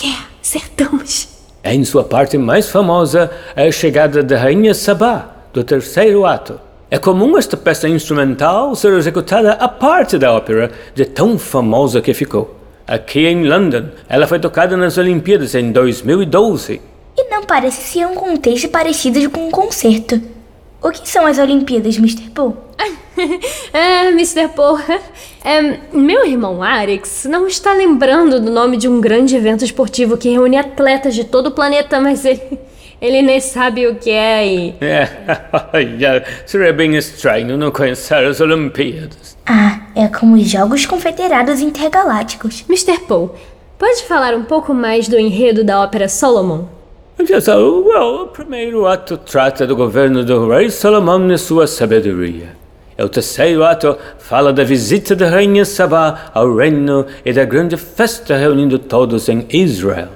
Yeah, 0.00 0.26
acertamos. 0.40 1.37
Em 1.70 1.84
sua 1.84 2.02
parte 2.02 2.38
mais 2.38 2.70
famosa 2.70 3.30
é 3.54 3.68
a 3.68 3.70
chegada 3.70 4.22
da 4.22 4.38
rainha 4.38 4.72
Sabá, 4.72 5.28
do 5.52 5.62
terceiro 5.62 6.24
ato. 6.24 6.58
É 6.90 6.96
comum 6.96 7.36
esta 7.36 7.58
peça 7.58 7.86
instrumental 7.86 8.74
ser 8.74 8.94
executada 8.94 9.52
à 9.52 9.68
parte 9.68 10.16
da 10.16 10.32
ópera, 10.32 10.70
de 10.94 11.04
tão 11.04 11.38
famosa 11.38 12.00
que 12.00 12.14
ficou. 12.14 12.56
Aqui 12.86 13.26
em 13.26 13.46
London, 13.46 13.88
ela 14.08 14.26
foi 14.26 14.38
tocada 14.38 14.78
nas 14.78 14.96
Olimpíadas 14.96 15.54
em 15.54 15.70
2012. 15.70 16.80
E 17.18 17.24
não 17.28 17.44
parece 17.44 17.82
ser 17.82 18.06
um 18.06 18.14
contexto 18.14 18.70
parecido 18.70 19.28
com 19.28 19.48
um 19.48 19.50
concerto. 19.50 20.18
O 20.80 20.90
que 20.90 21.08
são 21.08 21.26
as 21.26 21.38
Olimpíadas, 21.38 21.96
Mr. 21.96 22.30
Paul? 22.30 22.56
ah, 23.74 24.10
Mr. 24.10 24.48
Paul, 24.54 24.78
é, 25.44 25.78
meu 25.92 26.24
irmão 26.24 26.62
Arix 26.62 27.26
não 27.28 27.48
está 27.48 27.72
lembrando 27.72 28.40
do 28.40 28.50
nome 28.50 28.76
de 28.76 28.88
um 28.88 29.00
grande 29.00 29.34
evento 29.34 29.64
esportivo 29.64 30.16
que 30.16 30.30
reúne 30.30 30.56
atletas 30.56 31.14
de 31.14 31.24
todo 31.24 31.48
o 31.48 31.50
planeta, 31.50 32.00
mas 32.00 32.24
ele, 32.24 32.40
ele 33.02 33.22
nem 33.22 33.40
sabe 33.40 33.88
o 33.88 33.96
que 33.96 34.10
é 34.10 34.46
e... 34.46 34.74
É, 34.80 36.24
seria 36.46 36.72
bem 36.72 36.96
estranho 36.96 37.56
não 37.56 37.72
conhecer 37.72 38.24
as 38.24 38.40
Olimpíadas. 38.40 39.36
Ah, 39.44 39.80
é 39.96 40.06
como 40.06 40.36
os 40.36 40.48
Jogos 40.48 40.86
Confederados 40.86 41.60
Intergalácticos. 41.60 42.64
Mr. 42.68 43.00
Paul, 43.00 43.34
pode 43.76 44.04
falar 44.04 44.32
um 44.32 44.44
pouco 44.44 44.72
mais 44.72 45.08
do 45.08 45.18
enredo 45.18 45.64
da 45.64 45.80
ópera 45.82 46.08
Solomon? 46.08 46.77
Uh, 47.20 47.82
well, 47.84 48.22
o 48.22 48.26
primeiro 48.28 48.86
ato 48.86 49.16
trata 49.16 49.66
do 49.66 49.74
governo 49.74 50.24
do 50.24 50.48
rei 50.48 50.70
Salomão 50.70 51.28
e 51.32 51.36
sua 51.36 51.66
sabedoria. 51.66 52.56
O 52.96 53.08
terceiro 53.08 53.64
ato 53.64 53.98
fala 54.18 54.52
da 54.52 54.62
visita 54.62 55.16
da 55.16 55.28
rainha 55.28 55.64
Sabá 55.64 56.30
ao 56.32 56.54
reino 56.54 57.06
e 57.24 57.32
da 57.32 57.44
grande 57.44 57.76
festa 57.76 58.36
reunindo 58.36 58.78
todos 58.78 59.28
em 59.28 59.44
Israel. 59.50 60.10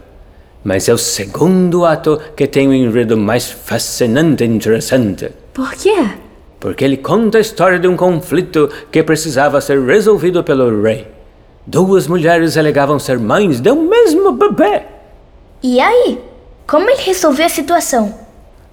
Mas 0.63 0.89
é 0.89 0.95
o 0.95 0.99
segundo 0.99 1.85
ato 1.85 2.21
que 2.37 2.47
tem 2.47 2.69
o 2.69 2.73
enredo 2.73 3.17
mais 3.17 3.51
fascinante 3.51 4.45
e 4.45 4.47
interessante. 4.47 5.33
Por 5.53 5.73
quê? 5.73 6.07
Porque 6.61 6.85
ele 6.85 6.97
conta 6.97 7.39
a 7.39 7.41
história 7.41 7.81
de 7.81 7.89
um 7.89 7.97
conflito 7.97 8.71
que 8.93 9.03
precisava 9.03 9.61
ser 9.61 9.85
resolvido 9.85 10.45
pelo 10.45 10.81
rei. 10.81 11.09
Duas 11.67 12.07
mulheres 12.07 12.57
alegavam 12.57 13.01
ser 13.01 13.19
mães 13.19 13.61
de 13.61 13.73
um 13.73 13.89
mesmo 13.89 14.33
bebê. 14.33 14.83
E 15.63 15.81
aí? 15.81 16.32
Como 16.73 16.89
ele 16.89 17.03
resolveu 17.03 17.45
a 17.45 17.51
situação? 17.51 18.15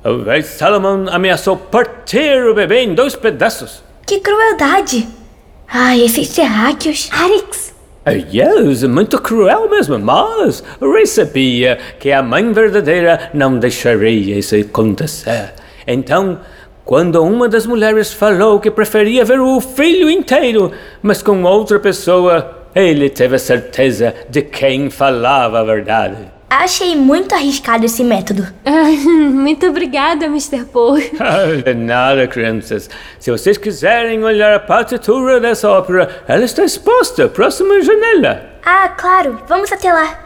O 0.06 0.24
rei 0.24 0.42
Salomão 0.42 1.08
ameaçou 1.10 1.58
partir 1.58 2.46
o 2.46 2.56
bebê 2.56 2.84
em 2.84 2.96
dois 2.96 3.14
pedaços. 3.14 3.84
Que 4.08 4.22
crueldade! 4.22 5.06
Ai, 5.68 6.04
esses 6.04 6.30
terráqueos. 6.30 7.10
Arix! 7.12 7.76
Yes, 8.34 8.84
muito 8.84 9.22
cruel 9.22 9.70
mesmo, 9.70 10.00
mas 10.00 10.64
sabia 11.08 11.78
que 12.00 12.10
a 12.14 12.24
mãe 12.24 12.54
verdadeira 12.54 13.32
não 13.34 13.60
deixaria 13.60 14.40
isso 14.40 14.56
acontecer. 14.56 15.54
Então, 15.86 16.40
quando 16.86 17.22
uma 17.22 17.50
das 17.50 17.66
mulheres 17.66 18.14
falou 18.14 18.62
que 18.62 18.72
preferia 18.72 19.26
ver 19.26 19.42
o 19.42 19.60
filho 19.60 20.10
inteiro, 20.10 20.72
mas 21.02 21.22
com 21.22 21.44
outra 21.44 21.78
pessoa, 21.82 22.66
ele 22.74 23.10
teve 23.10 23.36
a 23.36 23.40
certeza 23.40 24.16
de 24.30 24.44
quem 24.44 24.90
falava 24.90 25.60
a 25.60 25.66
verdade. 25.66 26.39
Achei 26.50 26.96
muito 26.96 27.36
arriscado 27.36 27.86
esse 27.86 28.04
método. 28.04 28.48
muito 28.66 29.68
obrigada, 29.68 30.26
Mr. 30.26 30.66
Paul. 30.66 30.98
de 30.98 31.74
nada, 31.78 32.28
crianças. 32.28 32.90
Se 33.20 33.30
vocês 33.30 33.58
quiserem 33.58 34.24
olhar 34.24 34.56
a 34.56 34.60
partitura 34.60 35.40
dessa 35.40 35.70
ópera, 35.70 36.24
ela 36.28 36.44
está 36.44 36.64
exposta 36.64 37.28
próxima 37.28 37.76
à 37.76 37.82
janela. 37.82 38.50
Ah, 38.66 38.90
claro. 38.90 39.40
Vamos 39.48 39.72
até 39.72 39.94
lá. 39.94 40.24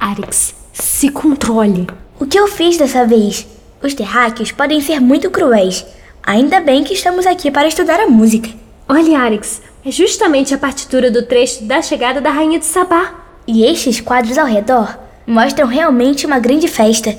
Arix, 0.00 0.54
se 0.72 1.10
controle. 1.10 1.86
O 2.18 2.26
que 2.26 2.38
eu 2.38 2.48
fiz 2.48 2.76
dessa 2.76 3.06
vez? 3.06 3.46
Os 3.80 3.94
terráqueos 3.94 4.50
podem 4.50 4.80
ser 4.80 5.00
muito 5.00 5.30
cruéis. 5.30 5.86
Ainda 6.24 6.60
bem 6.60 6.82
que 6.82 6.94
estamos 6.94 7.24
aqui 7.24 7.50
para 7.52 7.68
estudar 7.68 8.00
a 8.00 8.08
música. 8.08 8.48
Olha, 8.88 9.20
Arix, 9.20 9.62
é 9.86 9.90
justamente 9.92 10.52
a 10.52 10.58
partitura 10.58 11.08
do 11.08 11.22
trecho 11.24 11.64
da 11.64 11.80
chegada 11.80 12.20
da 12.20 12.30
Rainha 12.30 12.58
de 12.58 12.64
Sabá. 12.64 13.21
E 13.46 13.64
estes 13.64 14.00
quadros 14.00 14.38
ao 14.38 14.46
redor 14.46 14.98
mostram 15.26 15.66
realmente 15.66 16.26
uma 16.26 16.38
grande 16.38 16.68
festa. 16.68 17.16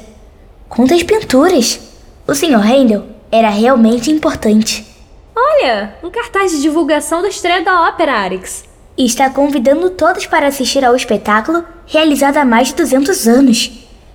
Quantas 0.69 1.03
pinturas! 1.03 1.79
O 2.25 2.33
Sr. 2.33 2.55
Handel 2.55 3.03
era 3.29 3.49
realmente 3.49 4.09
importante. 4.09 4.85
Olha, 5.35 5.95
um 6.01 6.09
cartaz 6.09 6.51
de 6.51 6.61
divulgação 6.61 7.21
da 7.21 7.27
estreia 7.27 7.61
da 7.61 7.87
ópera, 7.87 8.13
Arix. 8.13 8.63
E 8.97 9.05
está 9.05 9.29
convidando 9.29 9.89
todos 9.89 10.25
para 10.25 10.47
assistir 10.47 10.85
ao 10.85 10.95
espetáculo 10.95 11.65
realizado 11.85 12.37
há 12.37 12.45
mais 12.45 12.69
de 12.69 12.75
200 12.75 13.27
anos. 13.27 13.71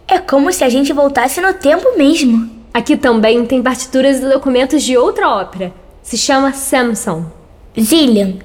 É 0.07 0.19
como 0.19 0.51
se 0.53 0.65
a 0.65 0.69
gente 0.69 0.93
voltasse 0.93 1.41
no 1.41 1.53
tempo 1.53 1.99
mesmo. 1.99 2.49
Aqui 2.73 2.97
também 2.97 3.45
tem 3.45 3.63
partituras 3.63 4.19
e 4.19 4.29
documentos 4.29 4.83
de 4.83 4.97
outra 4.97 5.29
ópera. 5.29 5.75
Se 6.03 6.17
chama 6.17 6.53
Samson. 6.55 7.27
Zillian. 7.79 8.37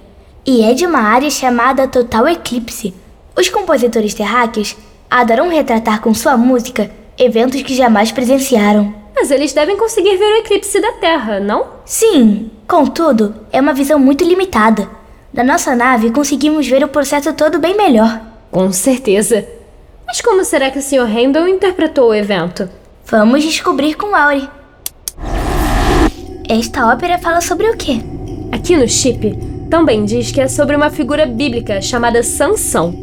E 0.45 0.64
é 0.64 0.74
de 0.74 0.86
uma 0.86 0.99
área 0.99 1.30
chamada 1.30 1.88
Total 1.88 2.28
Eclipse 2.28 2.93
os 3.38 3.49
compositores 3.49 4.13
terráqueos 4.13 4.75
adoram 5.09 5.49
retratar 5.49 6.01
com 6.01 6.13
sua 6.13 6.38
música 6.38 6.89
eventos 7.17 7.61
que 7.61 7.75
jamais 7.75 8.11
presenciaram. 8.11 8.93
Mas 9.15 9.31
eles 9.31 9.53
devem 9.53 9.77
conseguir 9.77 10.17
ver 10.17 10.34
o 10.34 10.38
eclipse 10.38 10.79
da 10.79 10.91
Terra, 10.93 11.39
não? 11.39 11.65
Sim, 11.86 12.49
contudo, 12.67 13.36
é 13.51 13.61
uma 13.61 13.73
visão 13.73 13.99
muito 13.99 14.23
limitada. 14.23 14.89
Da 15.31 15.43
nossa 15.43 15.75
nave 15.75 16.11
conseguimos 16.11 16.67
ver 16.67 16.84
o 16.84 16.88
processo 16.88 17.34
todo 17.34 17.59
bem 17.59 17.75
melhor. 17.75 18.21
Com 18.51 18.71
certeza. 18.71 19.45
Mas 20.05 20.21
como 20.21 20.43
será 20.43 20.69
que 20.69 20.79
o 20.79 20.81
Sr. 20.81 21.07
Handel 21.07 21.47
interpretou 21.47 22.09
o 22.09 22.13
evento? 22.13 22.69
Vamos 23.05 23.43
descobrir 23.43 23.95
com 23.95 24.15
Auri. 24.15 24.47
Esta 26.47 26.91
ópera 26.91 27.17
fala 27.17 27.41
sobre 27.41 27.69
o 27.69 27.77
quê? 27.77 27.99
Aqui 28.51 28.77
no 28.77 28.88
chip 28.88 29.36
também 29.69 30.05
diz 30.05 30.31
que 30.31 30.39
é 30.39 30.47
sobre 30.47 30.75
uma 30.75 30.91
figura 30.91 31.25
bíblica 31.25 31.81
chamada 31.81 32.21
Sansão, 32.21 33.02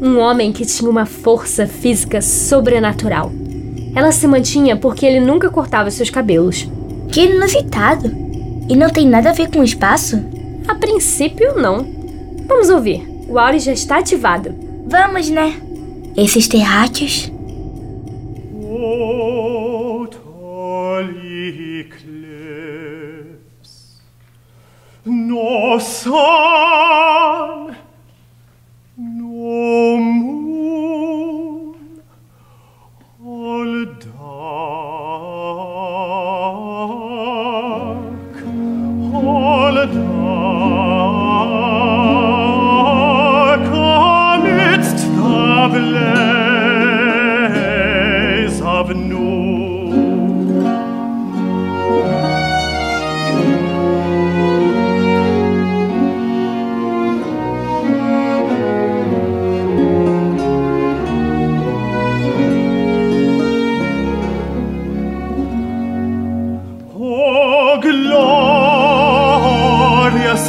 um 0.00 0.18
homem 0.18 0.52
que 0.52 0.64
tinha 0.64 0.88
uma 0.88 1.04
força 1.04 1.66
física 1.66 2.22
sobrenatural. 2.22 3.30
Ela 3.94 4.12
se 4.12 4.26
mantinha 4.26 4.76
porque 4.76 5.04
ele 5.04 5.20
nunca 5.20 5.50
cortava 5.50 5.90
seus 5.90 6.10
cabelos. 6.10 6.68
Que 7.10 7.26
inusitado! 7.26 8.10
E 8.68 8.76
não 8.76 8.88
tem 8.88 9.06
nada 9.06 9.30
a 9.30 9.32
ver 9.32 9.50
com 9.50 9.58
o 9.60 9.64
espaço? 9.64 10.22
A 10.66 10.74
princípio, 10.74 11.56
não. 11.56 11.84
Vamos 12.46 12.70
ouvir. 12.70 13.06
O 13.28 13.38
Auri 13.38 13.58
já 13.58 13.72
está 13.72 13.98
ativado. 13.98 14.54
Vamos, 14.86 15.28
né? 15.28 15.60
Esses 16.16 16.46
terráqueos. 16.46 17.30
Nossa! 25.04 26.10
Om 29.50 30.29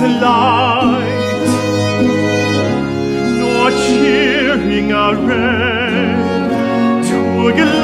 glorious 0.01 0.21
light, 0.21 1.45
nor 3.39 3.71
cheering 3.71 4.91
array 4.91 6.15
to 7.07 7.53
glad 7.53 7.80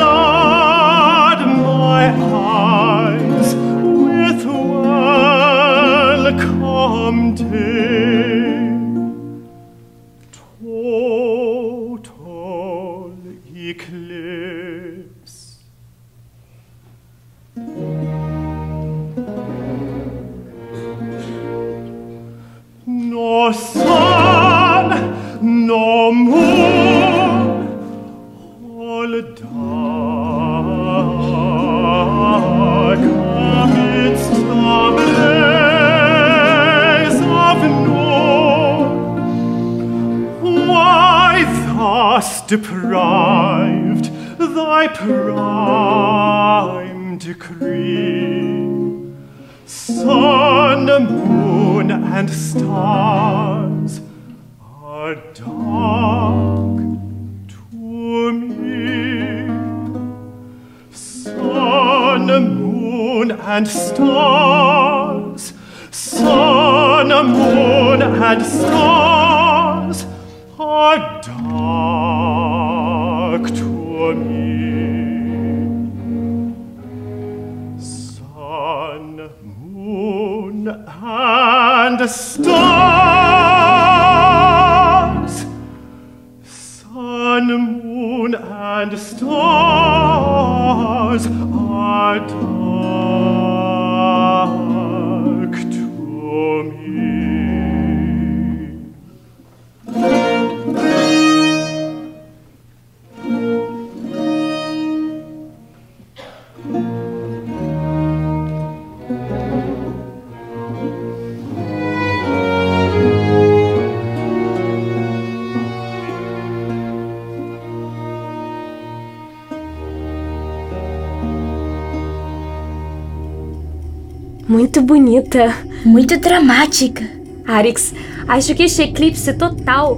Muito 124.68 124.82
bonita. 124.82 125.56
Muito 125.86 126.20
dramática. 126.20 127.02
Arix, 127.48 127.94
acho 128.28 128.54
que 128.54 128.64
este 128.64 128.82
eclipse 128.82 129.34
total 129.34 129.98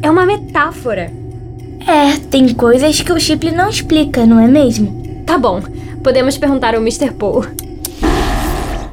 é 0.00 0.10
uma 0.10 0.24
metáfora. 0.24 1.12
É, 1.86 2.16
tem 2.30 2.54
coisas 2.54 2.98
que 3.02 3.12
o 3.12 3.20
Chip 3.20 3.50
não 3.50 3.68
explica, 3.68 4.24
não 4.24 4.40
é 4.40 4.48
mesmo? 4.48 5.22
Tá 5.26 5.36
bom, 5.36 5.60
podemos 6.02 6.38
perguntar 6.38 6.74
ao 6.74 6.80
Mr. 6.80 7.12
Paul. 7.12 7.44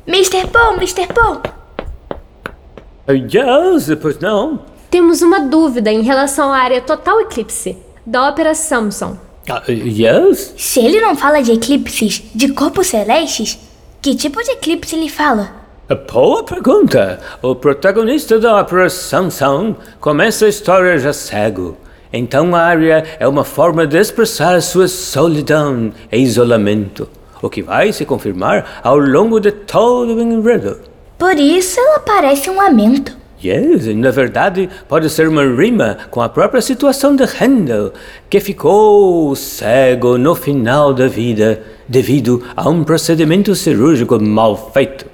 Mr. 0.06 0.46
Paul, 0.52 0.74
Mr. 0.74 1.08
Paul! 1.14 1.42
Yes, 3.10 3.98
pois 4.02 4.20
não. 4.20 4.60
Temos 4.92 5.22
uma 5.22 5.40
dúvida 5.40 5.90
em 5.90 6.02
relação 6.02 6.52
à 6.52 6.58
área 6.58 6.82
total 6.82 7.22
eclipse 7.22 7.78
da 8.06 8.28
ópera 8.28 8.54
Samson. 8.54 9.18
Ah, 9.50 9.64
yes? 9.70 10.54
Se 10.58 10.82
ele 10.82 11.00
não 11.00 11.16
fala 11.16 11.42
de 11.42 11.54
eclipses 11.54 12.22
de 12.36 12.50
corpos 12.50 12.88
celestes, 12.88 13.58
que 14.04 14.14
tipo 14.16 14.44
de 14.44 14.52
eclipse 14.52 14.98
ele 14.98 15.08
fala? 15.08 15.50
Boa 16.12 16.44
pergunta. 16.44 17.22
O 17.42 17.56
protagonista 17.56 18.38
da 18.38 18.58
ópera 18.58 18.90
Samson 18.90 19.78
começa 20.02 20.46
a 20.46 20.50
história 20.50 20.98
já 20.98 21.14
cego. 21.14 21.78
Então 22.12 22.54
a 22.54 22.64
área 22.64 23.06
é 23.18 23.26
uma 23.26 23.46
forma 23.46 23.88
de 23.88 23.98
expressar 23.98 24.62
sua 24.62 24.90
solidão 24.90 25.94
e 26.12 26.18
isolamento, 26.18 27.10
o 27.42 27.50
que 27.50 27.64
vai 27.64 27.94
se 27.94 28.04
confirmar 28.04 28.82
ao 28.84 28.98
longo 28.98 29.40
de 29.40 29.54
todo 29.54 30.16
o 30.16 30.22
enredo. 30.22 30.82
Por 31.18 31.38
isso 31.38 31.80
ela 31.80 32.00
parece 32.00 32.50
um 32.50 32.58
lamento. 32.58 33.23
Yes, 33.44 33.88
na 33.88 34.10
verdade 34.10 34.70
pode 34.88 35.10
ser 35.10 35.28
uma 35.28 35.44
rima 35.44 35.98
com 36.10 36.22
a 36.22 36.30
própria 36.30 36.62
situação 36.62 37.14
de 37.14 37.24
Handel, 37.24 37.92
que 38.30 38.40
ficou 38.40 39.36
cego 39.36 40.18
no 40.18 40.34
final 40.34 40.94
da 40.94 41.08
vida 41.08 41.62
devido 41.88 42.42
a 42.56 42.70
um 42.70 42.86
procedimento 42.86 43.54
cirúrgico 43.54 44.18
mal 44.22 44.72
feito. 44.72 45.06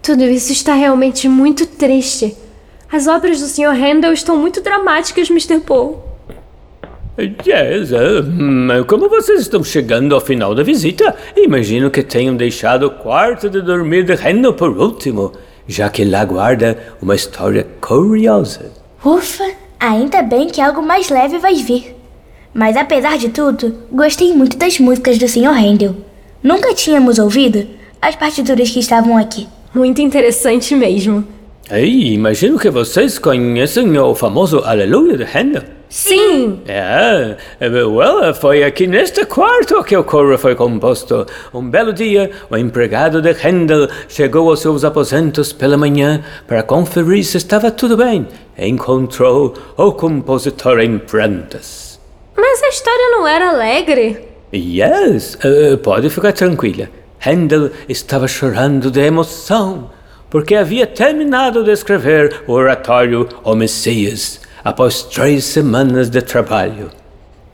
Tudo 0.00 0.22
isso 0.24 0.52
está 0.52 0.74
realmente 0.74 1.28
muito 1.28 1.66
triste. 1.66 2.36
As 2.90 3.06
obras 3.08 3.40
do 3.40 3.46
Sr. 3.46 3.72
Handel 3.72 4.12
estão 4.12 4.36
muito 4.36 4.60
dramáticas, 4.60 5.30
Mr. 5.30 5.60
Paul. 5.60 6.02
Yes, 7.18 7.92
eh, 7.92 8.22
mas 8.22 8.84
como 8.86 9.08
vocês 9.08 9.42
estão 9.42 9.62
chegando 9.62 10.14
ao 10.14 10.20
final 10.20 10.54
da 10.54 10.62
visita, 10.62 11.14
imagino 11.36 11.90
que 11.90 12.02
tenham 12.02 12.34
deixado 12.36 12.86
o 12.86 12.90
quarto 12.90 13.50
de 13.50 13.60
dormir 13.60 14.04
de 14.04 14.14
Handel 14.14 14.54
por 14.54 14.70
último, 14.70 15.32
já 15.66 15.88
que 15.88 16.04
lá 16.04 16.24
guarda 16.24 16.78
uma 17.00 17.14
história 17.14 17.66
curiosa. 17.80 18.70
Ufa, 19.04 19.44
ainda 19.78 20.22
bem 20.22 20.48
que 20.48 20.60
algo 20.60 20.82
mais 20.82 21.08
leve 21.08 21.38
vai 21.38 21.54
vir. 21.54 21.96
Mas 22.54 22.76
apesar 22.76 23.16
de 23.16 23.30
tudo, 23.30 23.74
gostei 23.90 24.34
muito 24.34 24.56
das 24.56 24.78
músicas 24.78 25.18
do 25.18 25.26
Sr. 25.26 25.48
Handel. 25.48 25.96
Nunca 26.42 26.74
tínhamos 26.74 27.18
ouvido 27.18 27.66
as 28.00 28.14
partituras 28.14 28.70
que 28.70 28.80
estavam 28.80 29.16
aqui. 29.16 29.48
Muito 29.74 30.02
interessante 30.02 30.74
mesmo. 30.74 31.26
Ei, 31.70 32.12
imagino 32.12 32.58
que 32.58 32.68
vocês 32.68 33.18
conhecem 33.18 33.96
o 33.96 34.14
famoso 34.14 34.58
Aleluia 34.58 35.16
de 35.16 35.24
Handel. 35.24 35.62
Sim! 35.92 36.62
É, 36.66 37.36
eh, 37.60 37.68
well, 37.68 38.32
foi 38.32 38.64
aqui 38.64 38.86
neste 38.86 39.26
quarto 39.26 39.84
que 39.84 39.94
o 39.94 40.02
coro 40.02 40.38
foi 40.38 40.54
composto. 40.54 41.26
Um 41.52 41.68
belo 41.68 41.92
dia, 41.92 42.30
o 42.48 42.56
empregado 42.56 43.20
de 43.20 43.28
Handel 43.32 43.88
chegou 44.08 44.48
aos 44.48 44.60
seus 44.60 44.86
aposentos 44.86 45.52
pela 45.52 45.76
manhã 45.76 46.24
para 46.48 46.62
conferir 46.62 47.22
se 47.24 47.36
estava 47.36 47.70
tudo 47.70 47.94
bem. 47.94 48.26
Encontrou 48.56 49.52
o 49.76 49.92
compositor 49.92 50.80
em 50.80 50.98
prantas. 50.98 52.00
Mas 52.34 52.62
a 52.62 52.68
história 52.68 53.10
não 53.10 53.28
era 53.28 53.50
alegre. 53.50 54.18
Yes, 54.50 55.36
eh, 55.44 55.76
pode 55.76 56.08
ficar 56.08 56.32
tranquila. 56.32 56.88
Handel 57.20 57.70
estava 57.86 58.26
chorando 58.26 58.90
de 58.90 59.00
emoção, 59.00 59.90
porque 60.30 60.54
havia 60.54 60.86
terminado 60.86 61.62
de 61.62 61.70
escrever 61.70 62.44
o 62.46 62.52
oratório 62.52 63.28
O 63.44 63.54
Messias, 63.54 64.40
após 64.64 65.02
três 65.02 65.44
semanas 65.44 66.08
de 66.08 66.22
trabalho. 66.22 66.90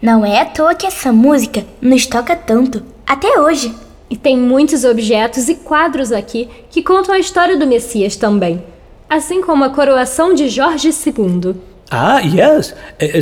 Não 0.00 0.24
é 0.24 0.40
à 0.40 0.44
toa 0.44 0.74
que 0.74 0.86
essa 0.86 1.12
música 1.12 1.64
nos 1.80 2.06
toca 2.06 2.36
tanto, 2.36 2.82
até 3.06 3.40
hoje. 3.40 3.74
E 4.10 4.16
tem 4.16 4.36
muitos 4.38 4.84
objetos 4.84 5.48
e 5.48 5.56
quadros 5.56 6.12
aqui 6.12 6.48
que 6.70 6.82
contam 6.82 7.14
a 7.14 7.18
história 7.18 7.56
do 7.56 7.66
Messias 7.66 8.16
também. 8.16 8.62
Assim 9.08 9.42
como 9.42 9.64
a 9.64 9.70
coroação 9.70 10.34
de 10.34 10.48
Jorge 10.48 10.88
II. 10.88 11.54
Ah, 11.90 12.20
yes, 12.20 12.74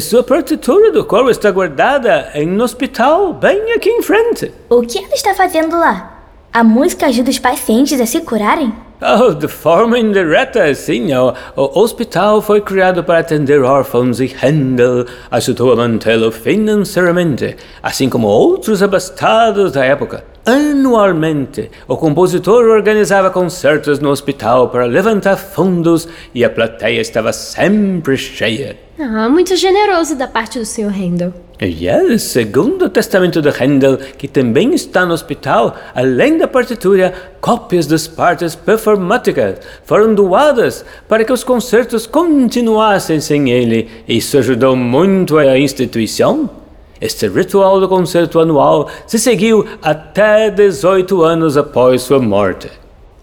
sua 0.03 0.25
partitura 0.25 0.91
do 0.91 1.05
coro 1.05 1.31
está 1.31 1.51
guardada 1.51 2.31
em 2.35 2.49
um 2.49 2.63
hospital 2.63 3.33
bem 3.33 3.73
aqui 3.73 3.89
em 3.89 4.03
frente. 4.03 4.53
O 4.69 4.83
que 4.83 4.99
ela 4.99 5.15
está 5.15 5.35
fazendo 5.35 5.79
lá? 5.79 6.25
A 6.53 6.65
música 6.65 7.07
ajuda 7.07 7.31
os 7.31 7.39
pacientes 7.39 8.01
a 8.01 8.07
se 8.07 8.21
curarem? 8.23 8.73
Oh, 9.01 9.35
de 9.35 9.47
forma 9.47 9.99
indireta, 9.99 10.75
sim. 10.75 11.13
O, 11.15 11.35
o 11.55 11.81
hospital 11.81 12.41
foi 12.41 12.63
criado 12.63 13.05
para 13.05 13.19
atender 13.19 13.63
órfãos 13.63 14.21
e 14.21 14.35
Handel 14.43 15.05
ajudou 15.31 15.73
a 15.73 15.77
mantê-lo 15.77 16.33
financeiramente, 16.33 17.57
assim 17.83 18.09
como 18.09 18.27
outros 18.27 18.83
abastados 18.83 19.73
da 19.73 19.85
época. 19.85 20.25
Anualmente, 20.47 21.73
o 21.89 21.97
compositor 21.97 22.67
organizava 22.67 23.31
concertos 23.31 23.99
no 23.99 24.11
hospital 24.11 24.69
para 24.69 24.85
levantar 24.85 25.37
fundos 25.37 26.07
e 26.33 26.45
a 26.45 26.49
plateia 26.49 27.01
estava 27.01 27.33
sempre 27.33 28.17
cheia. 28.17 28.77
Ah, 28.97 29.29
muito 29.29 29.57
generoso 29.57 30.15
da 30.15 30.29
parte 30.29 30.61
do 30.61 30.65
Sr. 30.65 30.93
Handel. 30.97 31.35
E 31.61 31.89
é, 31.89 32.17
segundo 32.17 32.85
o 32.85 32.89
testamento 32.89 33.43
de 33.43 33.49
Handel, 33.49 33.97
que 33.97 34.29
também 34.29 34.73
está 34.73 35.05
no 35.05 35.15
hospital, 35.15 35.75
além 35.93 36.39
da 36.39 36.47
partitura, 36.47 37.13
cópias 37.41 37.89
das 37.89 38.07
partes 38.07 38.55
performáticas 38.55 39.57
foram 39.85 40.15
doadas 40.15 40.85
para 41.09 41.25
que 41.25 41.33
os 41.33 41.43
concertos 41.43 42.07
continuassem 42.07 43.19
sem 43.19 43.51
ele. 43.51 43.89
Isso 44.07 44.39
ajudou 44.39 44.77
muito 44.77 45.39
a 45.39 45.59
instituição. 45.59 46.66
Este 47.01 47.29
ritual 47.29 47.79
do 47.81 47.89
concerto 47.89 48.41
anual 48.41 48.89
se 49.07 49.19
seguiu 49.19 49.67
até 49.83 50.51
18 50.51 51.23
anos 51.23 51.57
após 51.57 52.03
sua 52.03 52.19
morte. 52.19 52.71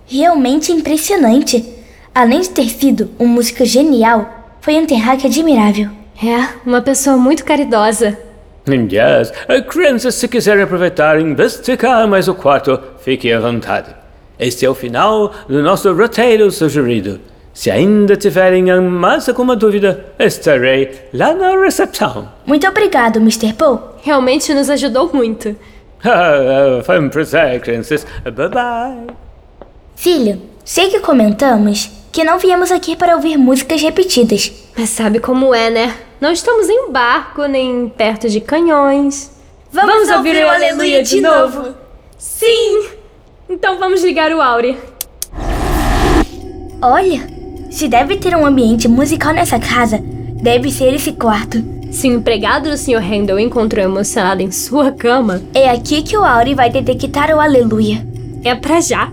Realmente 0.06 0.72
impressionante. 0.72 1.66
Além 2.14 2.42
de 2.42 2.50
ter 2.50 2.70
sido 2.70 3.10
um 3.20 3.28
músico 3.28 3.66
genial, 3.66 4.30
foi 4.62 4.76
um 4.76 4.86
terráqueo 4.86 5.28
admirável. 5.28 5.90
É, 6.24 6.60
uma 6.66 6.82
pessoa 6.82 7.18
muito 7.18 7.44
caridosa. 7.44 8.18
Yes, 8.68 9.34
crianças, 9.68 10.16
se 10.16 10.28
quiserem 10.28 10.64
aproveitar 10.64 11.20
e 11.20 11.24
investigar 11.24 12.08
mais 12.08 12.28
o 12.28 12.36
quarto, 12.36 12.80
fiquem 13.00 13.34
à 13.34 13.40
vontade. 13.40 13.94
Este 14.40 14.66
é 14.66 14.70
o 14.70 14.76
final 14.76 15.34
do 15.50 15.62
nosso 15.62 15.92
roteiro 15.94 16.50
sugerido. 16.52 17.20
Se 17.54 17.70
ainda 17.70 18.16
tiverem 18.16 18.64
mais 18.82 19.30
alguma 19.30 19.56
dúvida, 19.56 20.06
estarei 20.18 21.08
lá 21.14 21.36
na 21.36 21.52
recepção. 21.60 22.28
Muito 22.48 22.68
obrigado, 22.68 23.18
Mr. 23.18 23.54
Poe. 23.54 23.78
Realmente 24.02 24.52
nos 24.54 24.72
ajudou 24.72 25.12
muito. 25.14 25.56
Foi 26.84 27.00
um 27.00 27.10
prazer, 27.10 27.62
crianças. 27.62 28.06
Bye 28.24 28.50
bye. 28.50 29.16
Filho, 29.96 30.42
sei 30.66 30.90
que 30.90 31.00
comentamos 31.00 31.92
que 32.12 32.24
não 32.24 32.40
viemos 32.40 32.72
aqui 32.72 32.96
para 32.96 33.16
ouvir 33.16 33.38
músicas 33.38 33.82
repetidas. 33.82 34.52
Mas 34.76 34.90
sabe 34.90 35.20
como 35.20 35.54
é, 35.54 35.70
né? 35.70 35.96
Não 36.20 36.32
estamos 36.32 36.68
em 36.70 36.92
barco, 36.92 37.46
nem 37.46 37.88
perto 37.90 38.28
de 38.30 38.42
canhões. 38.42 39.32
Vamos 39.72 40.10
ouvir 40.10 40.44
o 40.44 40.50
Aleluia 40.50 41.04
de 41.04 41.22
novo? 41.22 41.76
Sim! 42.18 42.88
Então 43.48 43.78
vamos 43.78 44.04
ligar 44.04 44.32
o 44.32 44.42
Aure. 44.42 44.78
Olha, 46.82 47.28
se 47.74 47.88
deve 47.88 48.18
ter 48.18 48.36
um 48.36 48.46
ambiente 48.46 48.88
musical 48.88 49.34
nessa 49.34 49.60
casa, 49.60 50.00
deve 50.42 50.72
ser 50.72 50.94
esse 50.94 51.12
quarto. 51.14 51.64
Se 51.92 52.08
o 52.08 52.14
empregado 52.14 52.70
do 52.70 52.78
Sr. 52.78 53.02
Handel 53.04 53.40
encontrou 53.40 53.84
emocionado 53.84 54.42
em 54.42 54.52
sua 54.52 54.92
cama, 54.92 55.42
É 55.54 55.70
aqui 55.70 56.02
que 56.02 56.16
o 56.18 56.24
Auri 56.24 56.54
vai 56.54 56.70
detectar 56.70 57.30
o 57.36 57.40
Aleluia. 57.40 58.06
é 58.44 58.54
pra 58.56 58.80
já. 58.80 59.12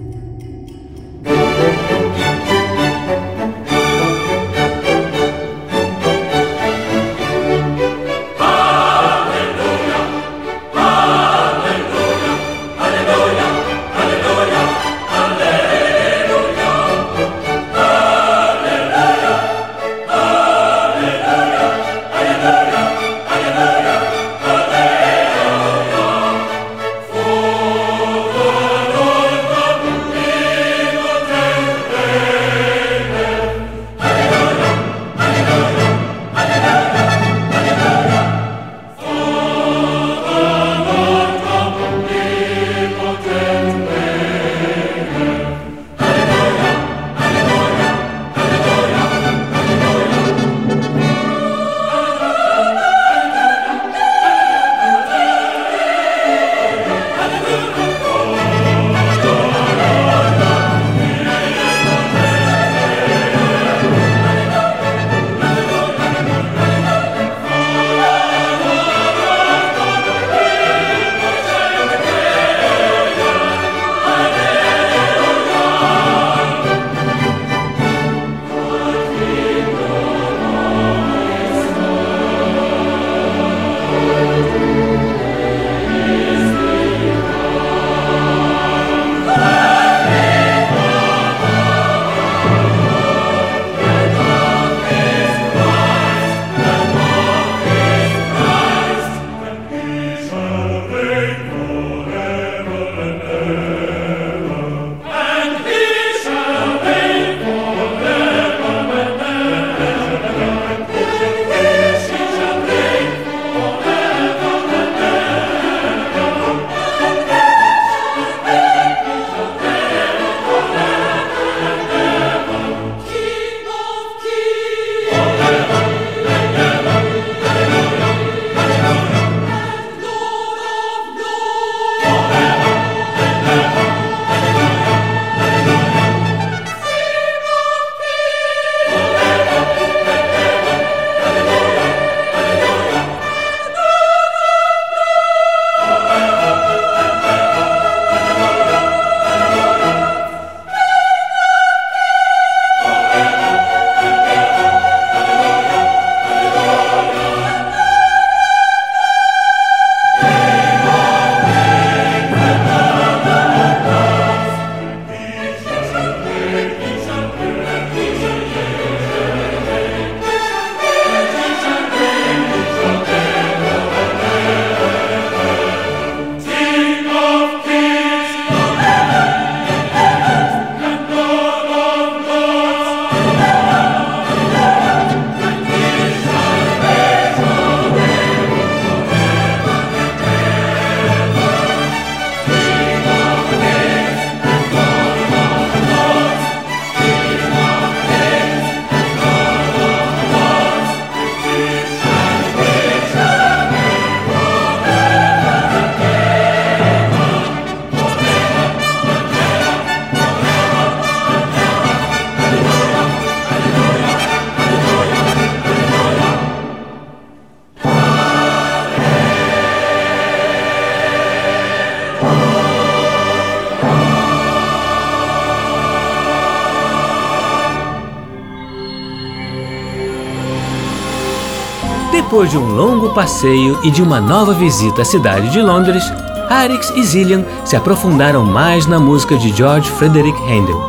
Depois 232.31 232.49
de 232.49 232.57
um 232.57 232.77
longo 232.77 233.09
passeio 233.09 233.77
e 233.83 233.91
de 233.91 234.01
uma 234.01 234.21
nova 234.21 234.55
visita 234.55 235.03
à 235.03 235.05
cidade 235.05 235.51
de 235.51 235.61
Londres, 235.61 236.05
Arix 236.49 236.89
e 236.91 237.03
Zillian 237.03 237.45
se 237.65 237.75
aprofundaram 237.75 238.45
mais 238.45 238.87
na 238.87 239.01
música 239.01 239.37
de 239.37 239.49
George 239.49 239.91
Frederick 239.91 240.41
Handel. 240.45 240.81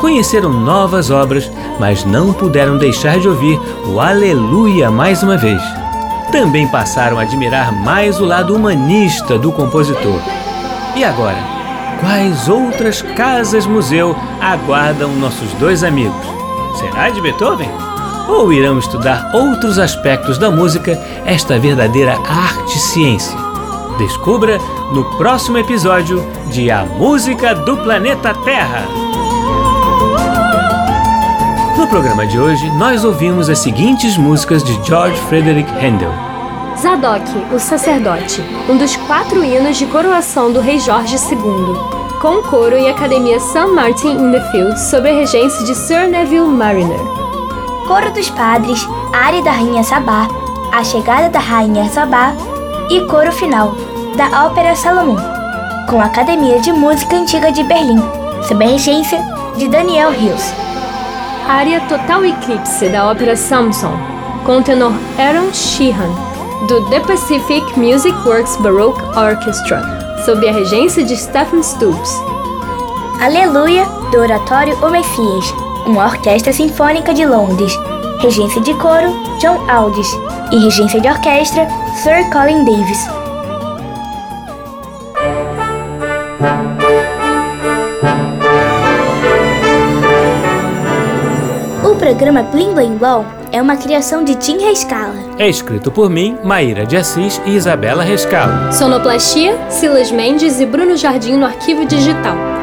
Conheceram 0.00 0.50
novas 0.50 1.10
obras, 1.10 1.52
mas 1.78 2.06
não 2.06 2.32
puderam 2.32 2.78
deixar 2.78 3.18
de 3.18 3.28
ouvir 3.28 3.60
o 3.84 4.00
Aleluia 4.00 4.90
mais 4.90 5.22
uma 5.22 5.36
vez. 5.36 5.60
Também 6.32 6.66
passaram 6.68 7.18
a 7.18 7.22
admirar 7.22 7.70
mais 7.70 8.18
o 8.18 8.24
lado 8.24 8.56
humanista 8.56 9.38
do 9.38 9.52
compositor. 9.52 10.22
E 10.96 11.04
agora, 11.04 11.36
quais 12.00 12.48
outras 12.48 13.02
casas-museu 13.02 14.16
aguardam 14.40 15.12
nossos 15.16 15.52
dois 15.60 15.84
amigos? 15.84 16.26
Será 16.78 17.10
de 17.10 17.20
Beethoven? 17.20 17.87
Ou 18.28 18.52
irão 18.52 18.78
estudar 18.78 19.30
outros 19.34 19.78
aspectos 19.78 20.36
da 20.36 20.50
música, 20.50 20.92
esta 21.24 21.58
verdadeira 21.58 22.12
arte-ciência? 22.28 23.34
Descubra 23.96 24.58
no 24.92 25.02
próximo 25.16 25.56
episódio 25.56 26.22
de 26.50 26.70
A 26.70 26.84
Música 26.84 27.54
do 27.54 27.78
Planeta 27.78 28.34
Terra. 28.44 28.86
No 31.78 31.86
programa 31.88 32.26
de 32.26 32.38
hoje, 32.38 32.70
nós 32.72 33.02
ouvimos 33.02 33.48
as 33.48 33.60
seguintes 33.60 34.18
músicas 34.18 34.62
de 34.62 34.78
George 34.84 35.18
Frederick 35.22 35.70
Handel. 35.84 36.12
Zadok, 36.76 37.24
o 37.52 37.58
sacerdote, 37.58 38.42
um 38.68 38.76
dos 38.76 38.94
quatro 38.94 39.42
hinos 39.42 39.78
de 39.78 39.86
coroação 39.86 40.52
do 40.52 40.60
rei 40.60 40.78
Jorge 40.78 41.16
II, 41.16 42.20
com 42.20 42.42
coro 42.42 42.76
e 42.76 42.88
academia 42.88 43.40
St. 43.40 43.66
Martin 43.74 44.16
in 44.16 44.32
the 44.32 44.50
Fields 44.50 44.82
sob 44.82 45.08
a 45.08 45.12
regência 45.12 45.64
de 45.64 45.74
Sir 45.74 46.08
Neville 46.08 46.46
Mariner. 46.46 47.17
Coro 47.88 48.12
dos 48.12 48.28
Padres, 48.28 48.86
área 49.14 49.40
da 49.42 49.50
Rainha 49.50 49.82
Sabá, 49.82 50.28
A 50.70 50.84
Chegada 50.84 51.30
da 51.30 51.38
Rainha 51.38 51.88
Sabá 51.88 52.34
e 52.90 53.00
coro 53.06 53.32
final, 53.32 53.74
da 54.14 54.44
Ópera 54.44 54.76
Salomão, 54.76 55.16
com 55.88 55.98
a 55.98 56.04
Academia 56.04 56.60
de 56.60 56.70
Música 56.70 57.16
Antiga 57.16 57.50
de 57.50 57.62
Berlim, 57.62 57.98
sob 58.46 58.62
a 58.62 58.68
regência 58.68 59.18
de 59.56 59.68
Daniel 59.68 60.12
Hills. 60.12 60.54
Área 61.48 61.80
Total 61.88 62.26
Eclipse 62.26 62.90
da 62.90 63.10
ópera 63.10 63.34
Samson, 63.34 63.96
com 64.44 64.58
o 64.58 64.62
tenor 64.62 64.92
Aaron 65.18 65.50
Sheehan, 65.54 66.10
do 66.68 66.90
The 66.90 67.00
Pacific 67.00 67.80
Music 67.80 68.14
Works 68.28 68.58
Baroque 68.58 69.00
Orchestra, 69.18 69.82
sob 70.26 70.46
a 70.46 70.52
regência 70.52 71.02
de 71.02 71.16
Stephen 71.16 71.62
Stubbs. 71.62 72.12
Aleluia, 73.22 73.86
do 74.12 74.18
Oratório 74.18 74.76
O 74.84 74.90
Messias, 74.90 75.67
uma 75.88 76.04
orquestra 76.04 76.52
sinfônica 76.52 77.14
de 77.14 77.24
Londres, 77.24 77.72
regência 78.20 78.60
de 78.60 78.74
coro 78.74 79.08
John 79.40 79.58
Aldis 79.70 80.08
e 80.52 80.58
regência 80.58 81.00
de 81.00 81.08
orquestra 81.08 81.66
Sir 82.02 82.28
Colin 82.30 82.64
Davis. 82.64 83.08
O 91.82 91.94
programa 91.96 92.42
Blim 92.42 92.74
Blim 92.74 92.96
Blom 92.96 93.24
é 93.50 93.62
uma 93.62 93.76
criação 93.76 94.24
de 94.24 94.34
Tim 94.34 94.58
Rescala. 94.58 95.14
É 95.38 95.48
escrito 95.48 95.90
por 95.90 96.10
mim, 96.10 96.36
Maíra 96.44 96.84
de 96.84 96.96
Assis 96.96 97.40
e 97.46 97.56
Isabela 97.56 98.02
Rescalo. 98.02 98.72
Sonoplastia, 98.72 99.56
Silas 99.70 100.10
Mendes 100.10 100.60
e 100.60 100.66
Bruno 100.66 100.96
Jardim 100.96 101.36
no 101.36 101.46
arquivo 101.46 101.86
digital. 101.86 102.36